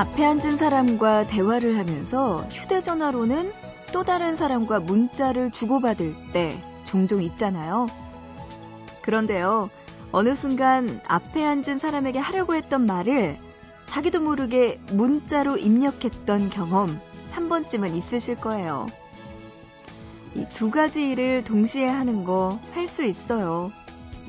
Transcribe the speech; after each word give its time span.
앞에 0.00 0.24
앉은 0.24 0.56
사람과 0.56 1.26
대화를 1.26 1.76
하면서 1.78 2.38
휴대전화로는 2.50 3.52
또 3.92 4.02
다른 4.02 4.34
사람과 4.34 4.80
문자를 4.80 5.50
주고받을 5.50 6.14
때 6.32 6.58
종종 6.86 7.22
있잖아요. 7.22 7.86
그런데요, 9.02 9.68
어느 10.10 10.34
순간 10.34 11.02
앞에 11.06 11.44
앉은 11.44 11.76
사람에게 11.78 12.18
하려고 12.18 12.54
했던 12.54 12.86
말을 12.86 13.36
자기도 13.84 14.20
모르게 14.22 14.80
문자로 14.90 15.58
입력했던 15.58 16.48
경험 16.48 16.98
한 17.32 17.50
번쯤은 17.50 17.94
있으실 17.94 18.36
거예요. 18.36 18.86
이 20.34 20.46
두 20.50 20.70
가지 20.70 21.10
일을 21.10 21.44
동시에 21.44 21.86
하는 21.86 22.24
거 22.24 22.58
할 22.72 22.88
수 22.88 23.04
있어요. 23.04 23.70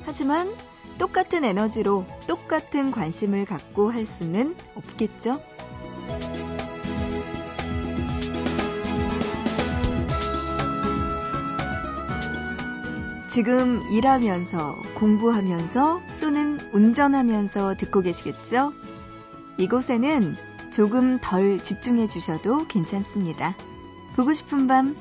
하지만 0.04 0.52
똑같은 0.98 1.46
에너지로 1.46 2.06
똑같은 2.28 2.92
관심을 2.92 3.46
갖고 3.46 3.90
할 3.92 4.06
수는 4.06 4.56
없겠죠? 4.76 5.40
지금 13.32 13.82
일하면서, 13.90 14.82
공부하면서 14.96 16.02
또는 16.20 16.60
운전하면서 16.74 17.76
듣고 17.78 18.02
계시겠죠? 18.02 18.74
이곳에는 19.58 20.36
조금 20.74 21.18
덜 21.22 21.58
집중해 21.64 22.08
주셔도 22.08 22.68
괜찮습니다. 22.68 23.56
보고 24.18 24.34
싶은 24.34 24.68
밤, 24.68 24.98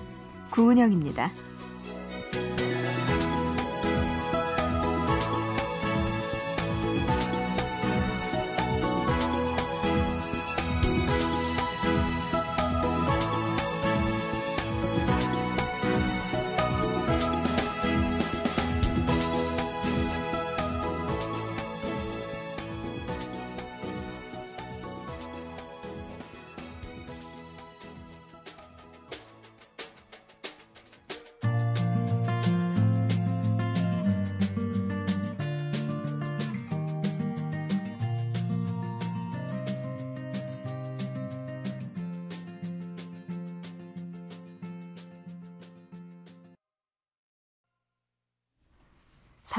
구은영입니다. 0.52 1.32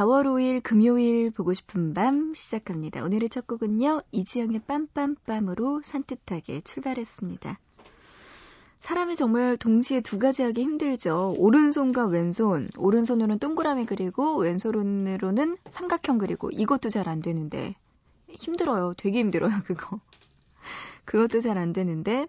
4월 0.02 0.26
5일 0.26 0.64
금요일 0.64 1.30
보고 1.30 1.54
싶은 1.54 1.94
밤 1.94 2.34
시작합니다. 2.34 3.04
오늘의 3.04 3.30
첫 3.30 3.46
곡은요. 3.46 4.02
이지영의 4.12 4.62
빰빰빰으로 4.62 5.84
산뜻하게 5.84 6.62
출발했습니다. 6.62 7.60
사람이 8.80 9.16
정말 9.16 9.58
동시에 9.58 10.02
두 10.02 10.18
가지 10.18 10.42
하기 10.42 10.64
힘들죠. 10.64 11.36
오른손과 11.38 12.08
왼손. 12.08 12.70
오른손으로는 12.78 13.38
동그라미 13.38 13.86
그리고 13.86 14.38
왼손으로는 14.38 15.58
삼각형 15.70 16.18
그리고 16.18 16.50
이것도 16.50 16.90
잘 16.90 17.08
안 17.08 17.22
되는데 17.22 17.76
힘들어요. 18.28 18.96
되게 18.98 19.20
힘들어요, 19.20 19.62
그거. 19.68 20.00
그것도 21.06 21.42
잘 21.42 21.60
안 21.60 21.74
되는데 21.74 22.26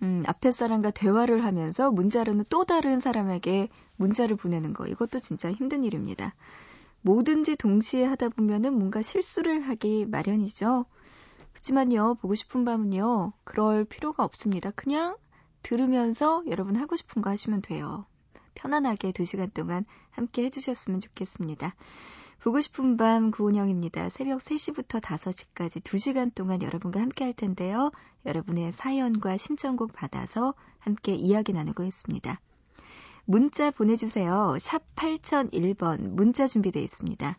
음, 0.00 0.22
앞에 0.26 0.52
사람과 0.52 0.92
대화를 0.92 1.44
하면서 1.44 1.90
문자로는 1.90 2.44
또 2.50 2.64
다른 2.64 3.00
사람에게 3.00 3.68
문자를 3.96 4.36
보내는 4.36 4.74
거 4.74 4.86
이것도 4.86 5.18
진짜 5.18 5.50
힘든 5.50 5.82
일입니다. 5.82 6.32
뭐든지 7.02 7.56
동시에 7.56 8.04
하다 8.04 8.30
보면은 8.30 8.74
뭔가 8.74 9.02
실수를 9.02 9.60
하기 9.62 10.06
마련이죠. 10.06 10.86
그렇지만요, 11.52 12.16
보고 12.16 12.34
싶은 12.34 12.64
밤은요, 12.64 13.32
그럴 13.44 13.84
필요가 13.84 14.24
없습니다. 14.24 14.70
그냥 14.72 15.16
들으면서 15.62 16.42
여러분 16.48 16.76
하고 16.76 16.96
싶은 16.96 17.22
거 17.22 17.30
하시면 17.30 17.62
돼요. 17.62 18.06
편안하게 18.54 19.12
2시간 19.12 19.52
동안 19.52 19.84
함께 20.10 20.44
해주셨으면 20.44 21.00
좋겠습니다. 21.00 21.74
보고 22.40 22.60
싶은 22.60 22.96
밤 22.96 23.32
구은영입니다. 23.32 24.08
새벽 24.08 24.40
3시부터 24.40 25.00
5시까지 25.00 25.82
2시간 25.82 26.32
동안 26.34 26.62
여러분과 26.62 27.00
함께 27.00 27.24
할 27.24 27.32
텐데요. 27.32 27.90
여러분의 28.24 28.70
사연과 28.70 29.36
신청곡 29.36 29.92
받아서 29.92 30.54
함께 30.78 31.14
이야기 31.14 31.52
나누고 31.52 31.82
있습니다. 31.82 32.40
문자 33.28 33.72
보내주세요. 33.72 34.56
샵 34.60 34.82
8001번 34.94 36.10
문자 36.10 36.46
준비되어 36.46 36.80
있습니다. 36.80 37.36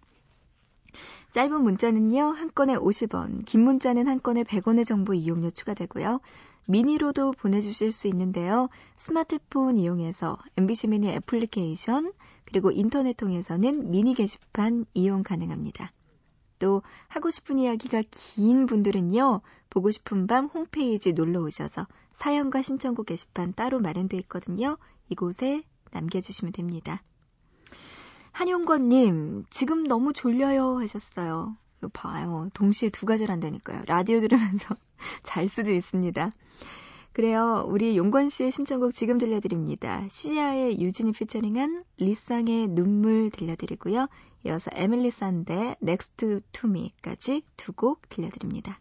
짧은 1.31 1.61
문자는요, 1.61 2.25
한 2.25 2.51
건에 2.53 2.75
50원, 2.75 3.45
긴 3.45 3.61
문자는 3.61 4.07
한 4.07 4.21
건에 4.21 4.43
100원의 4.43 4.85
정보 4.85 5.13
이용료 5.13 5.49
추가되고요. 5.49 6.19
미니로도 6.65 7.31
보내주실 7.33 7.93
수 7.93 8.09
있는데요. 8.09 8.67
스마트폰 8.97 9.77
이용해서 9.77 10.37
MBC 10.57 10.87
미니 10.87 11.09
애플리케이션, 11.09 12.11
그리고 12.43 12.69
인터넷 12.71 13.15
통해서는 13.15 13.89
미니 13.89 14.13
게시판 14.13 14.85
이용 14.93 15.23
가능합니다. 15.23 15.93
또 16.59 16.81
하고 17.07 17.29
싶은 17.29 17.59
이야기가 17.59 18.03
긴 18.11 18.65
분들은요, 18.65 19.39
보고 19.69 19.89
싶은 19.89 20.27
밤 20.27 20.47
홈페이지 20.47 21.13
놀러 21.13 21.41
오셔서 21.43 21.87
사연과 22.11 22.61
신청곡 22.61 23.05
게시판 23.05 23.53
따로 23.53 23.79
마련되어 23.79 24.19
있거든요. 24.21 24.77
이곳에 25.09 25.63
남겨주시면 25.91 26.53
됩니다. 26.53 27.01
한용건님, 28.31 29.45
지금 29.49 29.83
너무 29.83 30.13
졸려요 30.13 30.79
하셨어요. 30.79 31.55
봐요. 31.93 32.49
동시에 32.53 32.89
두 32.89 33.05
가지를 33.05 33.31
한다니까요. 33.31 33.83
라디오 33.85 34.19
들으면서 34.19 34.75
잘 35.23 35.47
수도 35.47 35.71
있습니다. 35.71 36.29
그래요. 37.13 37.63
우리 37.67 37.97
용건 37.97 38.29
씨의 38.29 38.51
신청곡 38.51 38.93
지금 38.93 39.17
들려드립니다. 39.17 40.07
씨야의 40.07 40.79
유진이 40.79 41.13
피처링한 41.13 41.83
리쌍의 41.97 42.67
눈물 42.69 43.31
들려드리고요. 43.31 44.07
이어서 44.45 44.69
에밀리 44.73 45.09
산데 45.11 45.75
Next 45.79 46.41
to 46.51 46.72
Me까지 46.72 47.43
두 47.57 47.73
곡 47.73 48.07
들려드립니다. 48.09 48.79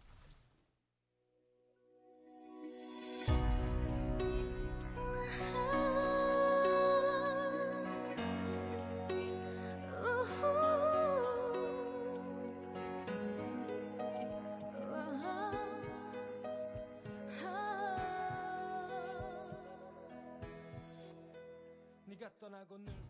떠나고 22.67 22.85
늘 22.85 23.07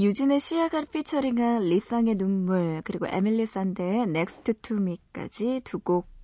유진의 0.00 0.38
시아가 0.38 0.84
피처링한 0.84 1.64
리쌍의 1.64 2.14
눈물 2.16 2.82
그리고 2.84 3.06
에밀리 3.08 3.46
산데의 3.46 4.06
넥스트 4.06 4.60
투미까지 4.60 5.60
두곡 5.64 6.17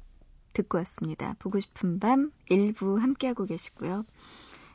듣고 0.55 0.79
왔습니다. 0.79 1.37
보고 1.39 1.61
싶은 1.61 1.99
밤 1.99 2.33
일부 2.49 2.99
함께하고 2.99 3.45
계시고요. 3.45 4.05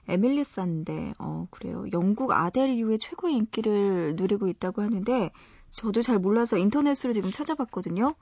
에밀리 0.07 0.43
산데, 0.43 1.13
어, 1.19 1.47
그래요. 1.51 1.85
영국 1.93 2.31
아델 2.31 2.69
이후에 2.69 2.97
최고의 2.97 3.35
인기를 3.35 4.15
누리고 4.15 4.47
있다고 4.47 4.81
하는데, 4.81 5.31
저도 5.69 6.01
잘 6.01 6.17
몰라서 6.19 6.57
인터넷으로 6.57 7.13
지금 7.13 7.31
찾아봤거든요. 7.31 8.15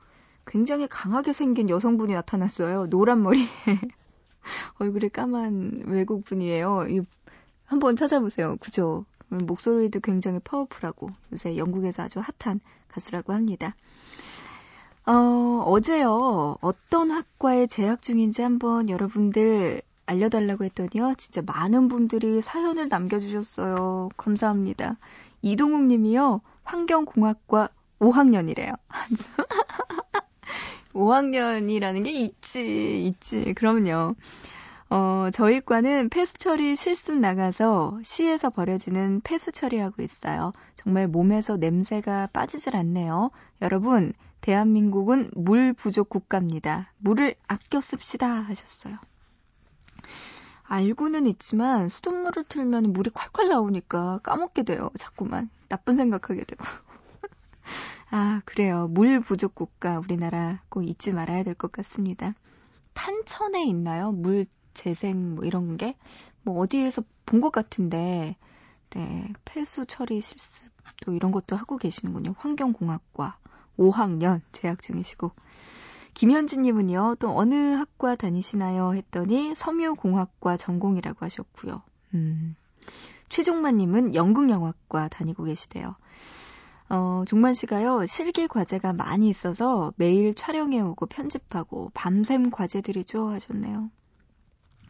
굉장히 0.46 0.88
강하게 0.88 1.34
생긴 1.34 1.70
여성분이 1.70 2.14
나타났어요. 2.14 2.88
노란 2.88 3.22
머리에. 3.24 3.48
얼굴이 4.80 5.10
까만 5.10 5.84
외국분이에요. 5.88 6.86
한번 7.66 7.96
찾아보세요. 7.96 8.56
그죠? 8.60 9.06
목소리도 9.30 10.00
굉장히 10.00 10.40
파워풀하고 10.40 11.10
요새 11.34 11.58
영국에서 11.58 12.04
아주 12.04 12.22
핫한 12.22 12.62
가수라고 12.88 13.34
합니다. 13.34 13.76
어, 15.08 15.64
어제요. 15.66 16.58
어떤 16.60 17.12
학과에 17.12 17.66
재학 17.68 18.02
중인지 18.02 18.42
한번 18.42 18.90
여러분들 18.90 19.82
알려달라고 20.06 20.66
했더니요. 20.66 21.14
진짜 21.18 21.42
많은 21.46 21.88
분들이 21.88 22.42
사연을 22.42 22.90
남겨주셨어요. 22.90 24.10
감사합니다. 24.18 24.98
이동욱 25.42 25.84
님이요. 25.84 26.42
환경공학과 26.66 27.70
5학년이래요. 28.00 28.78
5학년이라는 30.94 32.04
게 32.04 32.12
있지, 32.12 33.06
있지. 33.06 33.54
그럼요. 33.54 34.16
어, 34.90 35.30
저희 35.34 35.62
과는 35.62 36.10
폐수 36.10 36.38
처리 36.38 36.76
실습 36.76 37.18
나가서 37.18 38.00
시에서 38.04 38.50
버려지는 38.50 39.22
폐수 39.22 39.54
처리하고 39.54 40.02
있어요. 40.02 40.52
정말 40.76 41.08
몸에서 41.08 41.56
냄새가 41.56 42.28
빠지질 42.34 42.76
않네요. 42.76 43.32
여러분, 43.62 44.14
대한민국은 44.42 45.32
물 45.36 45.74
부족 45.74 46.10
국가입니다. 46.10 46.92
물을 46.98 47.36
아껴 47.48 47.82
씁시다 47.82 48.28
하셨어요. 48.28 48.98
알고는 50.64 51.28
있지만 51.28 51.88
수돗물을 51.90 52.44
틀면 52.46 52.92
물이 52.94 53.12
콸콸 53.12 53.48
나오니까 53.50 54.20
까먹게 54.24 54.64
돼요. 54.64 54.90
자꾸만. 54.98 55.50
나쁜 55.70 55.96
생각하게 55.96 56.44
되고. 56.44 56.64
아, 58.10 58.42
그래요. 58.46 58.88
물 58.90 59.20
부족 59.22 59.56
국가 59.56 60.00
우리나라 60.00 60.62
꼭 60.70 60.84
잊지 60.88 61.14
말아야 61.14 61.44
될 61.44 61.56
것 61.56 61.72
같습니다. 61.72 62.34
탄천에 62.94 63.64
있나요? 63.66 64.12
물 64.12 64.46
재생 64.74 65.36
뭐 65.36 65.46
이런 65.46 65.78
게? 65.78 65.96
뭐 66.44 66.60
어디에서 66.60 67.04
본 67.26 67.42
것 67.42 67.52
같은데, 67.52 68.36
네, 68.92 69.34
폐수 69.46 69.86
처리 69.86 70.22
실습 70.22 70.72
또 71.02 71.14
이런 71.14 71.32
것도 71.32 71.56
하고 71.56 71.78
계시는군요. 71.78 72.36
환경공학과 72.38 73.38
5학년 73.78 74.42
재학 74.52 74.82
중이시고. 74.82 75.32
김현진님은요, 76.14 77.18
또 77.20 77.38
어느 77.38 77.54
학과 77.76 78.16
다니시나요? 78.16 78.96
했더니 78.96 79.54
섬유공학과 79.54 80.58
전공이라고 80.58 81.24
하셨고요. 81.24 81.84
음. 82.16 82.56
최종만님은 83.30 84.16
연극영화과 84.16 85.10
다니고 85.10 85.44
계시대요. 85.44 85.96
어, 86.90 87.24
종만 87.28 87.54
씨가요, 87.54 88.06
실기 88.06 88.48
과제가 88.48 88.94
많이 88.94 89.30
있어서 89.30 89.94
매일 89.98 90.34
촬영해오고 90.34 91.06
편집하고 91.08 91.92
밤샘 91.94 92.50
과제들이죠 92.50 93.30
하셨네요. 93.30 93.92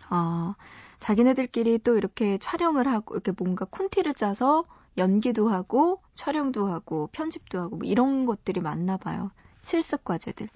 어, 0.10 0.54
자기네들끼리 1.00 1.80
또 1.80 1.98
이렇게 1.98 2.38
촬영을 2.38 2.88
하고, 2.88 3.16
이렇게 3.16 3.34
뭔가 3.38 3.66
콘티를 3.66 4.14
짜서 4.14 4.64
연기도 4.98 5.50
하고, 5.50 6.02
촬영도 6.16 6.68
하고, 6.68 7.10
편집도 7.12 7.60
하고, 7.60 7.78
뭐 7.78 7.88
이런 7.88 8.26
것들이 8.26 8.62
많나 8.62 8.98
봐요. 8.98 9.32
실습 9.62 10.04
과제들. 10.04 10.50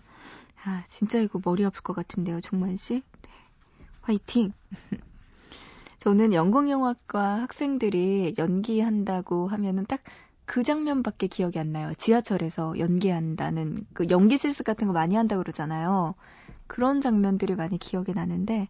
아, 0.63 0.83
진짜 0.87 1.19
이거 1.19 1.39
머리 1.43 1.65
아플 1.65 1.81
것 1.81 1.93
같은데요, 1.93 2.41
종만 2.41 2.75
씨? 2.75 3.03
네. 3.21 3.29
화이팅! 4.01 4.53
저는 5.99 6.33
연극영화과 6.33 7.41
학생들이 7.41 8.33
연기한다고 8.37 9.47
하면은 9.47 9.85
딱 9.85 10.01
그 10.51 10.63
장면밖에 10.63 11.27
기억이 11.27 11.59
안 11.59 11.71
나요. 11.71 11.93
지하철에서 11.97 12.77
연기한다는 12.77 13.85
그 13.93 14.07
연기 14.09 14.37
실습 14.37 14.65
같은 14.65 14.85
거 14.87 14.91
많이 14.91 15.15
한다 15.15 15.37
고 15.37 15.43
그러잖아요. 15.43 16.13
그런 16.67 16.99
장면들이 16.99 17.55
많이 17.55 17.77
기억이 17.77 18.13
나는데 18.13 18.67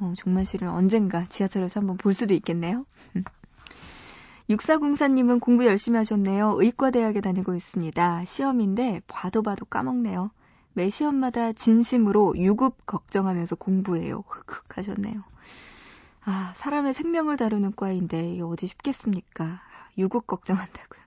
어, 0.00 0.12
종만 0.16 0.42
씨를 0.42 0.66
언젠가 0.66 1.24
지하철에서 1.26 1.78
한번 1.78 1.98
볼 1.98 2.14
수도 2.14 2.34
있겠네요. 2.34 2.84
6404님은 4.50 5.40
공부 5.40 5.64
열심히 5.64 5.96
하셨네요. 5.98 6.56
의과대학에 6.58 7.20
다니고 7.20 7.54
있습니다. 7.54 8.24
시험인데 8.24 9.00
봐도 9.06 9.42
봐도 9.42 9.64
까먹네요. 9.64 10.30
매 10.72 10.88
시험마다 10.88 11.52
진심으로 11.52 12.36
유급 12.36 12.84
걱정하면서 12.84 13.54
공부해요. 13.56 14.24
흑흑 14.26 14.76
하셨네요. 14.76 15.22
아, 16.24 16.52
사람의 16.56 16.94
생명을 16.94 17.36
다루는 17.36 17.76
과인데 17.76 18.32
이게 18.32 18.42
어디 18.42 18.66
쉽겠습니까? 18.66 19.60
유급 19.98 20.26
걱정한다고요. 20.26 21.00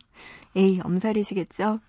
에이, 0.56 0.80
엄살이시겠죠? 0.82 1.80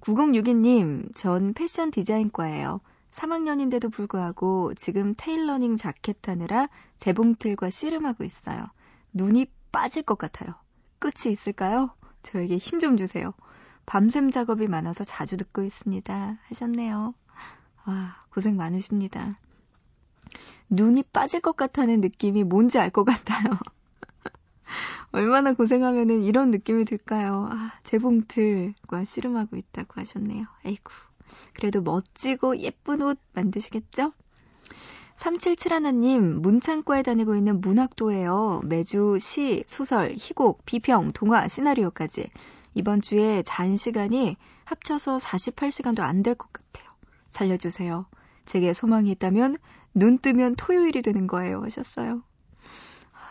9062님, 0.00 1.14
전 1.14 1.54
패션 1.54 1.92
디자인과예요. 1.92 2.80
3학년인데도 3.12 3.92
불구하고 3.92 4.74
지금 4.74 5.14
테일러닝 5.16 5.76
자켓 5.76 6.28
하느라 6.28 6.68
재봉틀과 6.96 7.70
씨름하고 7.70 8.24
있어요. 8.24 8.66
눈이 9.12 9.46
빠질 9.70 10.02
것 10.02 10.18
같아요. 10.18 10.63
끝이 11.04 11.32
있을까요? 11.32 11.90
저에게 12.22 12.56
힘 12.56 12.80
좀 12.80 12.96
주세요. 12.96 13.34
밤샘 13.86 14.30
작업이 14.30 14.66
많아서 14.68 15.04
자주 15.04 15.36
듣고 15.36 15.62
있습니다. 15.62 16.38
하셨네요. 16.48 17.14
와, 17.86 18.16
고생 18.30 18.56
많으십니다. 18.56 19.38
눈이 20.70 21.02
빠질 21.12 21.40
것 21.40 21.56
같다는 21.56 22.00
느낌이 22.00 22.44
뭔지 22.44 22.78
알 22.78 22.90
것 22.90 23.04
같아요. 23.04 23.50
얼마나 25.12 25.52
고생하면은 25.52 26.22
이런 26.22 26.50
느낌이 26.50 26.84
들까요? 26.86 27.48
아, 27.52 27.72
재봉틀과 27.82 29.04
씨름하고 29.04 29.56
있다고 29.56 30.00
하셨네요. 30.00 30.46
에이구. 30.64 30.92
그래도 31.54 31.82
멋지고 31.82 32.58
예쁜 32.58 33.02
옷 33.02 33.18
만드시겠죠? 33.34 34.12
377하나님, 35.16 36.40
문창과에 36.40 37.02
다니고 37.02 37.36
있는 37.36 37.60
문학도예요. 37.60 38.62
매주 38.64 39.18
시, 39.20 39.64
소설, 39.66 40.14
희곡, 40.16 40.64
비평, 40.66 41.12
동화, 41.12 41.46
시나리오까지. 41.48 42.30
이번 42.74 43.00
주에 43.00 43.42
잔 43.42 43.76
시간이 43.76 44.36
합쳐서 44.64 45.18
48시간도 45.18 46.00
안 46.00 46.22
될 46.22 46.34
것 46.34 46.52
같아요. 46.52 46.90
살려주세요. 47.30 48.06
제게 48.44 48.72
소망이 48.72 49.10
있다면 49.12 49.56
눈 49.94 50.18
뜨면 50.18 50.56
토요일이 50.56 51.02
되는 51.02 51.26
거예요. 51.26 51.62
하셨어요. 51.62 52.22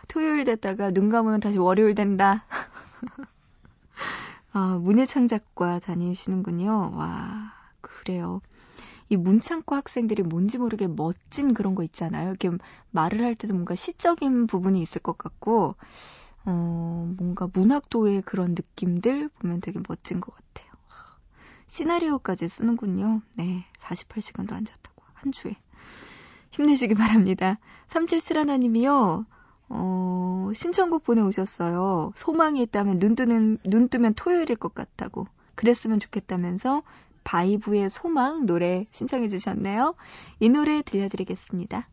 토요일 0.07 0.44
됐다가 0.45 0.91
눈 0.91 1.09
감으면 1.09 1.39
다시 1.39 1.57
월요일 1.57 1.95
된다. 1.95 2.45
아, 4.53 4.77
문예창작과 4.81 5.79
다니시는군요. 5.79 6.91
와, 6.95 7.53
그래요. 7.81 8.41
이 9.10 9.17
문창과 9.17 9.77
학생들이 9.77 10.24
뭔지 10.24 10.57
모르게 10.57 10.88
멋진 10.88 11.53
그런 11.53 11.75
거 11.75 11.83
있잖아요. 11.83 12.29
이렇게 12.29 12.50
말을 12.91 13.24
할 13.24 13.36
때도 13.36 13.53
뭔가 13.53 13.75
시적인 13.75 14.48
부분이 14.48 14.81
있을 14.81 15.01
것 15.01 15.17
같고, 15.17 15.75
어, 16.45 17.13
뭔가 17.17 17.48
문학도의 17.53 18.24
그런 18.24 18.51
느낌들 18.51 19.29
보면 19.29 19.62
되게 19.62 19.79
멋진 19.88 20.19
것 20.19 20.33
같아요. 20.36 20.74
시나리오까지 21.67 22.50
쓰는군요. 22.50 23.22
네, 23.36 23.65
48시간도 23.79 24.53
안 24.53 24.65
잤다고. 24.65 25.03
한 25.13 25.31
주에. 25.31 25.55
힘내시기 26.51 26.93
바랍니다. 26.93 27.57
377 27.88 28.38
하나님이요. 28.38 29.25
어, 29.69 30.51
신청곡 30.53 31.03
보내오셨어요. 31.03 32.12
소망이 32.15 32.62
있다면 32.62 33.00
눈 33.00 33.15
뜨는, 33.15 33.57
눈 33.65 33.89
뜨면 33.89 34.13
토요일일 34.13 34.55
것 34.55 34.75
같다고. 34.75 35.25
그랬으면 35.55 36.00
좋겠다면서 36.00 36.83
바이브의 37.24 37.89
소망 37.89 38.46
노래 38.46 38.86
신청해 38.92 39.27
주셨네요. 39.27 39.96
이 40.39 40.50
노래 40.50 40.82
들려드리겠습니다. 40.82 41.88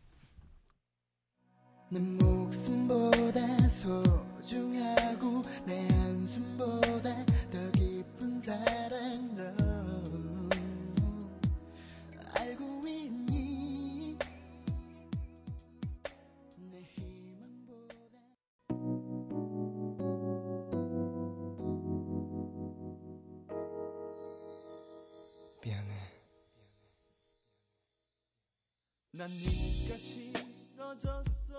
난 29.21 29.29
네가 29.29 29.97
싫어졌어 29.99 31.53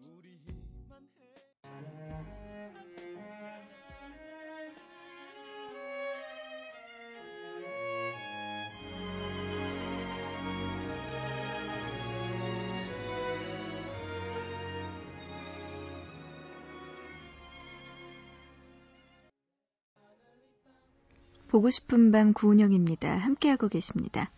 우리만 0.00 1.02
해 1.18 1.28
보고 21.46 21.68
싶은 21.68 22.10
밤 22.10 22.32
구은영입니다. 22.32 23.18
함께하고 23.18 23.68
계십니다. 23.68 24.30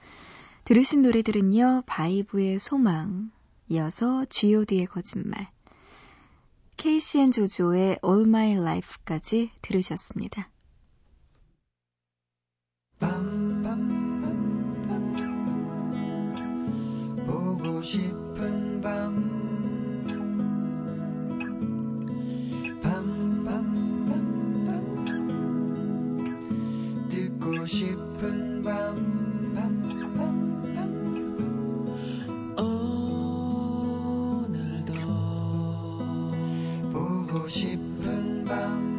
들으신 0.66 1.02
노래들은요, 1.02 1.84
바이브의 1.86 2.58
소망, 2.58 3.30
이어서 3.68 4.24
G.O.D의 4.28 4.86
거짓말, 4.86 5.48
KCN 6.76 7.30
조조의 7.30 8.00
All 8.04 8.26
My 8.26 8.54
Life까지 8.54 9.52
들으셨습니다. 9.62 10.50
보고 17.28 17.80
싶은 17.80 18.80
밤 18.80 19.36
싶은 27.66 28.45
싶은 37.48 38.44
밤 38.44 38.96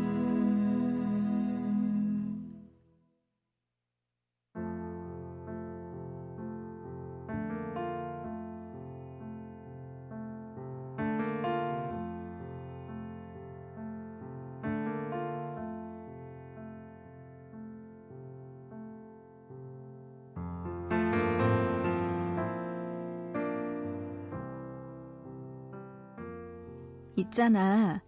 있잖아. 27.18 28.07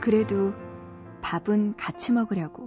그래도 0.00 0.52
밥은 1.22 1.76
같이 1.76 2.12
먹으려고. 2.12 2.66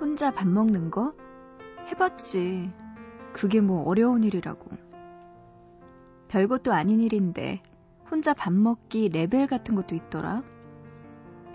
혼자 0.00 0.32
밥 0.32 0.48
먹는 0.48 0.90
거? 0.90 1.14
해봤지. 1.90 2.72
그게 3.32 3.60
뭐 3.60 3.84
어려운 3.84 4.24
일이라고. 4.24 4.70
별것도 6.28 6.72
아닌 6.72 7.00
일인데 7.00 7.62
혼자 8.10 8.34
밥 8.34 8.52
먹기 8.52 9.10
레벨 9.10 9.46
같은 9.46 9.74
것도 9.74 9.94
있더라. 9.94 10.42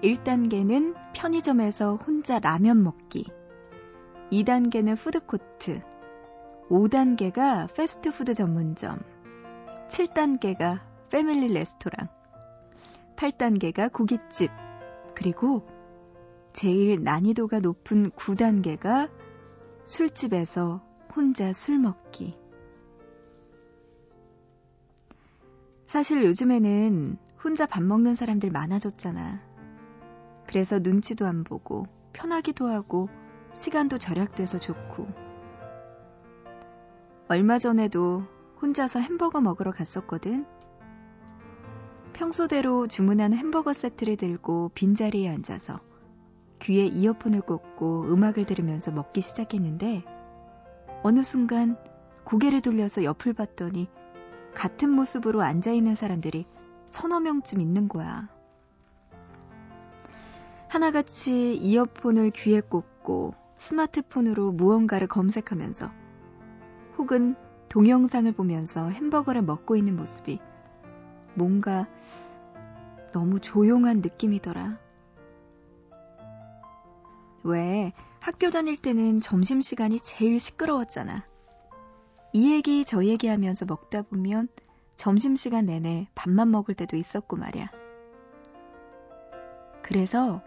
1단계는 0.02 0.96
편의점에서 1.14 1.96
혼자 1.96 2.40
라면 2.40 2.84
먹기. 2.84 3.26
2단계는 4.32 4.98
푸드코트. 4.98 5.82
5단계가 6.70 7.74
패스트푸드 7.74 8.34
전문점, 8.34 9.00
7단계가 9.90 10.82
패밀리 11.10 11.54
레스토랑, 11.54 12.08
8단계가 13.16 13.92
고깃집, 13.92 14.52
그리고 15.16 15.68
제일 16.54 17.04
난이도가 17.04 17.60
높은 17.60 18.12
9단계가 18.12 19.10
술집에서 19.84 20.82
혼자 21.16 21.54
술 21.54 21.80
먹기. 21.80 22.38
사실 25.86 26.24
요즘에는 26.26 27.18
혼자 27.44 27.66
밥 27.66 27.84
먹는 27.84 28.16
사람들 28.16 28.50
많아졌잖아. 28.50 29.42
그래서 30.48 30.80
눈치도 30.80 31.26
안 31.28 31.44
보고 31.44 31.88
편하기도 32.14 32.68
하고 32.68 33.10
시간도 33.54 33.98
절약돼서 34.00 34.60
좋고. 34.60 35.23
얼마 37.34 37.58
전에도 37.58 38.28
혼자서 38.62 39.00
햄버거 39.00 39.42
먹으러 39.42 39.72
갔었거든. 39.72 40.46
평소대로 42.14 42.88
주문한 42.88 43.34
햄버거 43.34 43.74
세트를 43.74 44.18
들고 44.18 44.70
빈자리에 44.76 45.30
앉아서 45.30 45.80
귀에 46.62 46.86
이어폰을 46.86 47.42
꽂고 47.42 48.04
음악을 48.04 48.46
들으면서 48.46 48.92
먹기 48.92 49.22
시작했는데 49.22 50.04
어느 51.02 51.24
순간 51.24 51.76
고개를 52.24 52.62
돌려서 52.62 53.04
옆을 53.04 53.34
봤더니 53.34 53.88
같은 54.54 54.92
모습으로 54.92 55.42
앉아있는 55.42 55.96
사람들이 55.96 56.46
서너 56.86 57.20
명쯤 57.20 57.62
있는 57.62 57.88
거야. 57.88 58.30
하나같이 60.68 61.56
이어폰을 61.56 62.30
귀에 62.30 62.62
꽂고 62.62 63.34
스마트폰으로 63.58 64.52
무언가를 64.52 65.08
검색하면서 65.08 66.03
혹은 66.98 67.36
동영상을 67.70 68.32
보면서 68.34 68.90
햄버거를 68.90 69.42
먹고 69.42 69.76
있는 69.76 69.96
모습이 69.96 70.40
뭔가 71.34 71.88
너무 73.12 73.40
조용한 73.40 74.02
느낌이더라. 74.02 74.78
왜 77.44 77.92
학교 78.20 78.50
다닐 78.50 78.78
때는 78.78 79.20
점심시간이 79.22 80.00
제일 80.00 80.40
시끄러웠잖아. 80.40 81.26
이 82.32 82.54
얘기 82.54 82.86
저 82.86 83.04
얘기 83.06 83.28
하면서 83.28 83.66
먹다 83.66 84.02
보면 84.02 84.48
점심시간 84.96 85.66
내내 85.66 86.08
밥만 86.16 86.50
먹을 86.52 86.74
때도 86.76 86.96
있었고 86.96 87.36
말이야. 87.36 87.70
그래서 89.82 90.42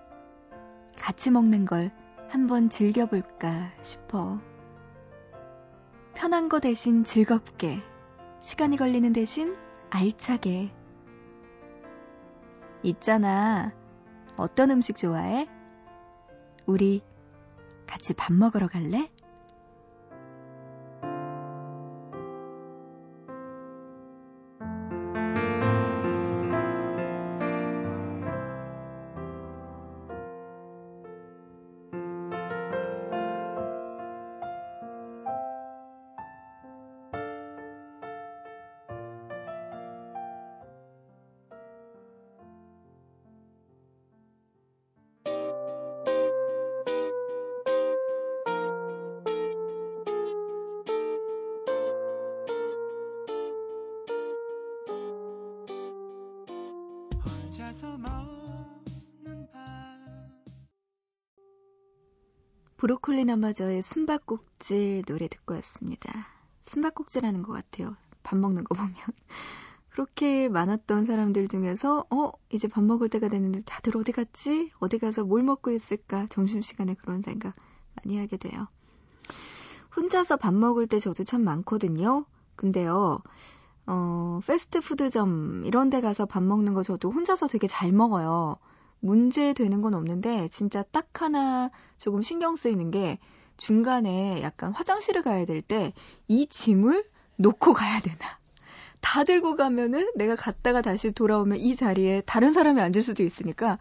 같이 0.98 1.30
먹는 1.30 1.66
걸 1.66 1.92
한번 2.28 2.70
즐겨볼까 2.70 3.72
싶어. 3.82 4.40
편한 6.16 6.48
거 6.48 6.60
대신 6.60 7.04
즐겁게, 7.04 7.82
시간이 8.40 8.78
걸리는 8.78 9.12
대신 9.12 9.54
알차게. 9.90 10.72
있잖아. 12.82 13.74
어떤 14.36 14.70
음식 14.70 14.96
좋아해? 14.96 15.46
우리 16.64 17.02
같이 17.86 18.14
밥 18.14 18.32
먹으러 18.32 18.66
갈래? 18.66 19.10
브로콜리 63.06 63.24
너마저의 63.24 63.82
숨바꼭질 63.82 65.04
노래 65.06 65.28
듣고 65.28 65.54
왔습니다. 65.54 66.26
숨바꼭질하는 66.62 67.44
것 67.44 67.52
같아요. 67.52 67.94
밥 68.24 68.36
먹는 68.36 68.64
거 68.64 68.74
보면. 68.74 68.94
그렇게 69.90 70.48
많았던 70.48 71.04
사람들 71.04 71.46
중에서, 71.46 72.04
어, 72.10 72.32
이제 72.50 72.66
밥 72.66 72.82
먹을 72.82 73.08
때가 73.08 73.28
됐는데 73.28 73.62
다들 73.64 73.96
어디 73.96 74.10
갔지? 74.10 74.72
어디 74.80 74.98
가서 74.98 75.22
뭘 75.22 75.44
먹고 75.44 75.70
있을까? 75.70 76.26
점심시간에 76.30 76.94
그런 76.94 77.22
생각 77.22 77.54
많이 77.94 78.18
하게 78.18 78.36
돼요. 78.36 78.66
혼자서 79.96 80.36
밥 80.36 80.52
먹을 80.52 80.88
때 80.88 80.98
저도 80.98 81.22
참 81.22 81.44
많거든요. 81.44 82.24
근데요, 82.56 83.20
어, 83.86 84.40
패스트푸드점 84.44 85.64
이런 85.64 85.90
데 85.90 86.00
가서 86.00 86.26
밥 86.26 86.42
먹는 86.42 86.74
거 86.74 86.82
저도 86.82 87.12
혼자서 87.12 87.46
되게 87.46 87.68
잘 87.68 87.92
먹어요. 87.92 88.56
문제 89.00 89.52
되는 89.52 89.82
건 89.82 89.94
없는데 89.94 90.48
진짜 90.48 90.82
딱 90.90 91.22
하나 91.22 91.70
조금 91.98 92.22
신경 92.22 92.56
쓰이는 92.56 92.90
게 92.90 93.18
중간에 93.56 94.42
약간 94.42 94.72
화장실을 94.72 95.22
가야 95.22 95.44
될 95.44 95.60
때 95.62 95.92
이 96.28 96.46
짐을 96.46 97.04
놓고 97.36 97.72
가야 97.74 98.00
되나. 98.00 98.38
다 99.00 99.24
들고 99.24 99.56
가면은 99.56 100.10
내가 100.16 100.34
갔다가 100.36 100.82
다시 100.82 101.12
돌아오면 101.12 101.58
이 101.58 101.76
자리에 101.76 102.22
다른 102.26 102.52
사람이 102.52 102.80
앉을 102.80 103.02
수도 103.02 103.22
있으니까 103.22 103.78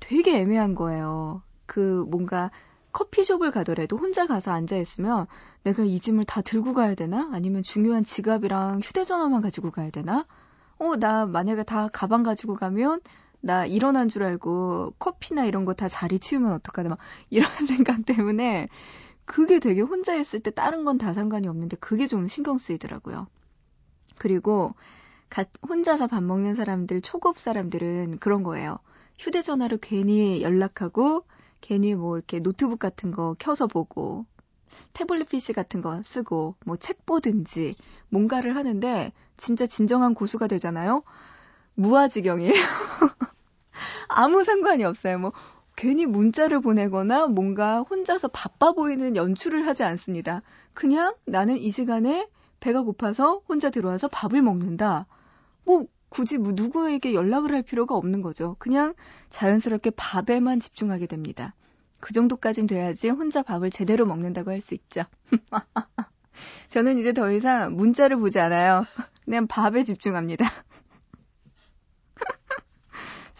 되게 0.00 0.38
애매한 0.38 0.74
거예요. 0.74 1.42
그 1.66 2.04
뭔가 2.08 2.50
커피숍을 2.92 3.50
가더라도 3.50 3.96
혼자 3.96 4.26
가서 4.26 4.50
앉아 4.52 4.76
있으면 4.76 5.26
내가 5.64 5.82
이 5.84 5.98
짐을 5.98 6.24
다 6.24 6.42
들고 6.42 6.74
가야 6.74 6.94
되나? 6.94 7.30
아니면 7.32 7.62
중요한 7.62 8.04
지갑이랑 8.04 8.80
휴대전화만 8.84 9.40
가지고 9.40 9.70
가야 9.70 9.90
되나? 9.90 10.26
어, 10.78 10.96
나 10.96 11.26
만약에 11.26 11.62
다 11.64 11.88
가방 11.92 12.22
가지고 12.22 12.54
가면 12.56 13.00
나 13.42 13.66
일어난 13.66 14.08
줄 14.08 14.22
알고 14.24 14.94
커피나 14.98 15.44
이런 15.46 15.64
거 15.66 15.74
다 15.74 15.88
자리 15.88 16.18
치우면 16.18 16.52
어떡하나 16.54 16.90
막 16.90 16.98
이런 17.30 17.50
생각 17.66 18.04
때문에 18.06 18.68
그게 19.26 19.58
되게 19.60 19.80
혼자 19.82 20.14
있을 20.16 20.40
때 20.40 20.50
다른 20.50 20.84
건 20.84 20.98
다 20.98 21.12
상관이 21.14 21.48
없는데 21.48 21.76
그게 21.78 22.06
좀 22.08 22.28
신경 22.28 22.58
쓰이더라고요. 22.58 23.28
그리고 24.18 24.74
가, 25.30 25.44
혼자서 25.68 26.06
밥 26.08 26.22
먹는 26.22 26.54
사람들, 26.54 27.00
초급 27.02 27.38
사람들은 27.38 28.18
그런 28.20 28.42
거예요. 28.44 28.78
휴대전화로 29.18 29.78
괜히 29.82 30.42
연락하고 30.42 31.24
괜히 31.60 31.94
뭐 31.94 32.16
이렇게 32.18 32.40
노트북 32.40 32.78
같은 32.78 33.12
거 33.12 33.36
켜서 33.38 33.66
보고 33.66 34.26
태블릿 34.94 35.28
PC 35.30 35.52
같은 35.54 35.82
거 35.82 36.02
쓰고 36.02 36.56
뭐 36.66 36.76
책 36.78 37.06
보든지 37.06 37.74
뭔가를 38.10 38.56
하는데 38.56 39.12
진짜 39.36 39.66
진정한 39.66 40.14
고수가 40.14 40.48
되잖아요. 40.48 41.02
무아지경이에요. 41.76 42.52
아무 44.08 44.44
상관이 44.44 44.84
없어요. 44.84 45.18
뭐 45.18 45.32
괜히 45.76 46.06
문자를 46.06 46.60
보내거나 46.60 47.26
뭔가 47.28 47.80
혼자서 47.80 48.28
바빠 48.28 48.72
보이는 48.72 49.16
연출을 49.16 49.66
하지 49.66 49.84
않습니다. 49.84 50.42
그냥 50.74 51.14
나는 51.24 51.56
이 51.58 51.70
시간에 51.70 52.28
배가 52.60 52.82
고파서 52.82 53.42
혼자 53.48 53.70
들어와서 53.70 54.08
밥을 54.08 54.42
먹는다. 54.42 55.06
뭐 55.64 55.86
굳이 56.08 56.38
뭐 56.38 56.52
누구에게 56.54 57.14
연락을 57.14 57.52
할 57.52 57.62
필요가 57.62 57.94
없는 57.96 58.20
거죠. 58.22 58.56
그냥 58.58 58.94
자연스럽게 59.30 59.90
밥에만 59.96 60.60
집중하게 60.60 61.06
됩니다. 61.06 61.54
그 62.00 62.12
정도까진 62.12 62.66
돼야지 62.66 63.08
혼자 63.08 63.42
밥을 63.42 63.70
제대로 63.70 64.06
먹는다고 64.06 64.50
할 64.50 64.60
수 64.60 64.74
있죠. 64.74 65.02
저는 66.68 66.98
이제 66.98 67.12
더 67.12 67.30
이상 67.30 67.74
문자를 67.76 68.16
보지 68.16 68.40
않아요. 68.40 68.84
그냥 69.24 69.46
밥에 69.46 69.84
집중합니다. 69.84 70.46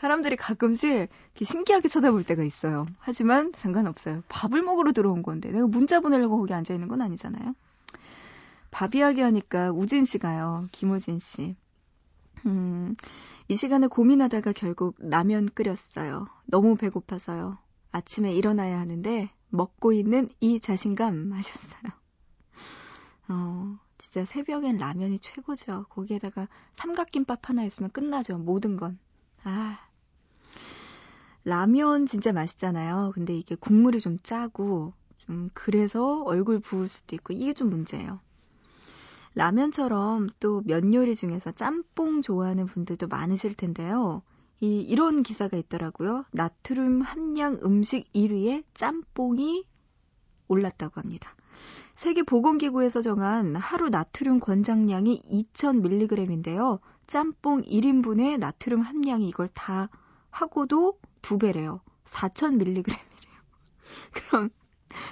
사람들이 0.03 0.35
가끔씩 0.35 1.11
신기하게 1.41 1.87
쳐다볼 1.87 2.25
때가 2.25 2.43
있어요. 2.43 2.87
하지만 2.99 3.53
상관없어요. 3.55 4.25
밥을 4.29 4.61
먹으러 4.61 4.91
들어온 4.91 5.23
건데 5.23 5.53
내가 5.53 5.69
문자 5.69 6.01
보내려고 6.01 6.39
거기 6.39 6.53
앉아 6.53 6.75
있는 6.75 6.89
건 6.89 7.03
아니잖아요. 7.03 7.55
밥 8.73 8.97
이야기 8.97 9.21
하니까 9.21 9.71
우진 9.71 10.05
씨가요. 10.05 10.67
김우진 10.73 11.21
씨. 11.21 11.55
음, 12.47 12.97
이 13.47 13.55
시간에 13.55 13.87
고민하다가 13.87 14.51
결국 14.55 14.97
라면 14.99 15.47
끓였어요. 15.47 16.27
너무 16.47 16.75
배고파서요. 16.75 17.59
아침에 17.93 18.35
일어나야 18.35 18.81
하는데 18.81 19.31
먹고 19.51 19.93
있는 19.93 20.31
이 20.41 20.59
자신감 20.59 21.33
하셨어요. 21.33 21.93
어, 23.29 23.79
진짜 23.99 24.25
새벽엔 24.25 24.79
라면이 24.79 25.21
최고죠. 25.21 25.87
거기에다가 25.91 26.49
삼각김밥 26.73 27.49
하나 27.49 27.63
있으면 27.63 27.93
끝나죠. 27.93 28.39
모든 28.39 28.77
건. 28.77 28.99
아. 29.45 29.92
라면 31.45 32.07
진짜 32.07 32.33
맛있잖아요. 32.33 33.13
근데 33.15 33.37
이게 33.37 33.55
국물이 33.55 34.01
좀 34.01 34.19
짜고 34.23 34.93
좀 35.19 35.51
그래서 35.55 36.23
얼굴 36.23 36.61
부을 36.61 36.89
수도 36.89 37.17
있고 37.17 37.33
이게 37.33 37.53
좀 37.53 37.71
문제예요. 37.71 38.21
라면처럼 39.35 40.29
또 40.41 40.63
면 40.65 40.93
요리 40.95 41.15
중에서 41.15 41.53
짬뽕 41.53 42.23
좋아하는 42.23 42.67
분들도 42.67 43.09
많으실 43.09 43.55
텐데요. 43.55 44.23
이, 44.61 44.81
이런 44.81 45.23
기사가 45.23 45.57
있더라고요. 45.57 46.25
나트륨 46.33 47.01
함량 47.01 47.59
음식 47.65 48.13
1위에 48.13 48.65
짬뽕이 48.75 49.65
올랐다고 50.49 51.01
합니다. 51.01 51.35
세계보건기구에서 51.95 53.03
정한 53.03 53.57
하루 53.57 53.89
나트륨 53.89 54.39
권장량이 54.39 55.23
2000mg인데요. 55.23 56.81
짬뽕 57.07 57.63
1인분의 57.63 58.39
나트륨 58.39 58.81
함량이 58.81 59.29
이걸 59.29 59.49
다 59.49 59.89
하고도 60.33 60.99
두 61.23 61.39
배래요. 61.39 61.83
4000mg이래요. 62.05 62.99
그럼 64.13 64.51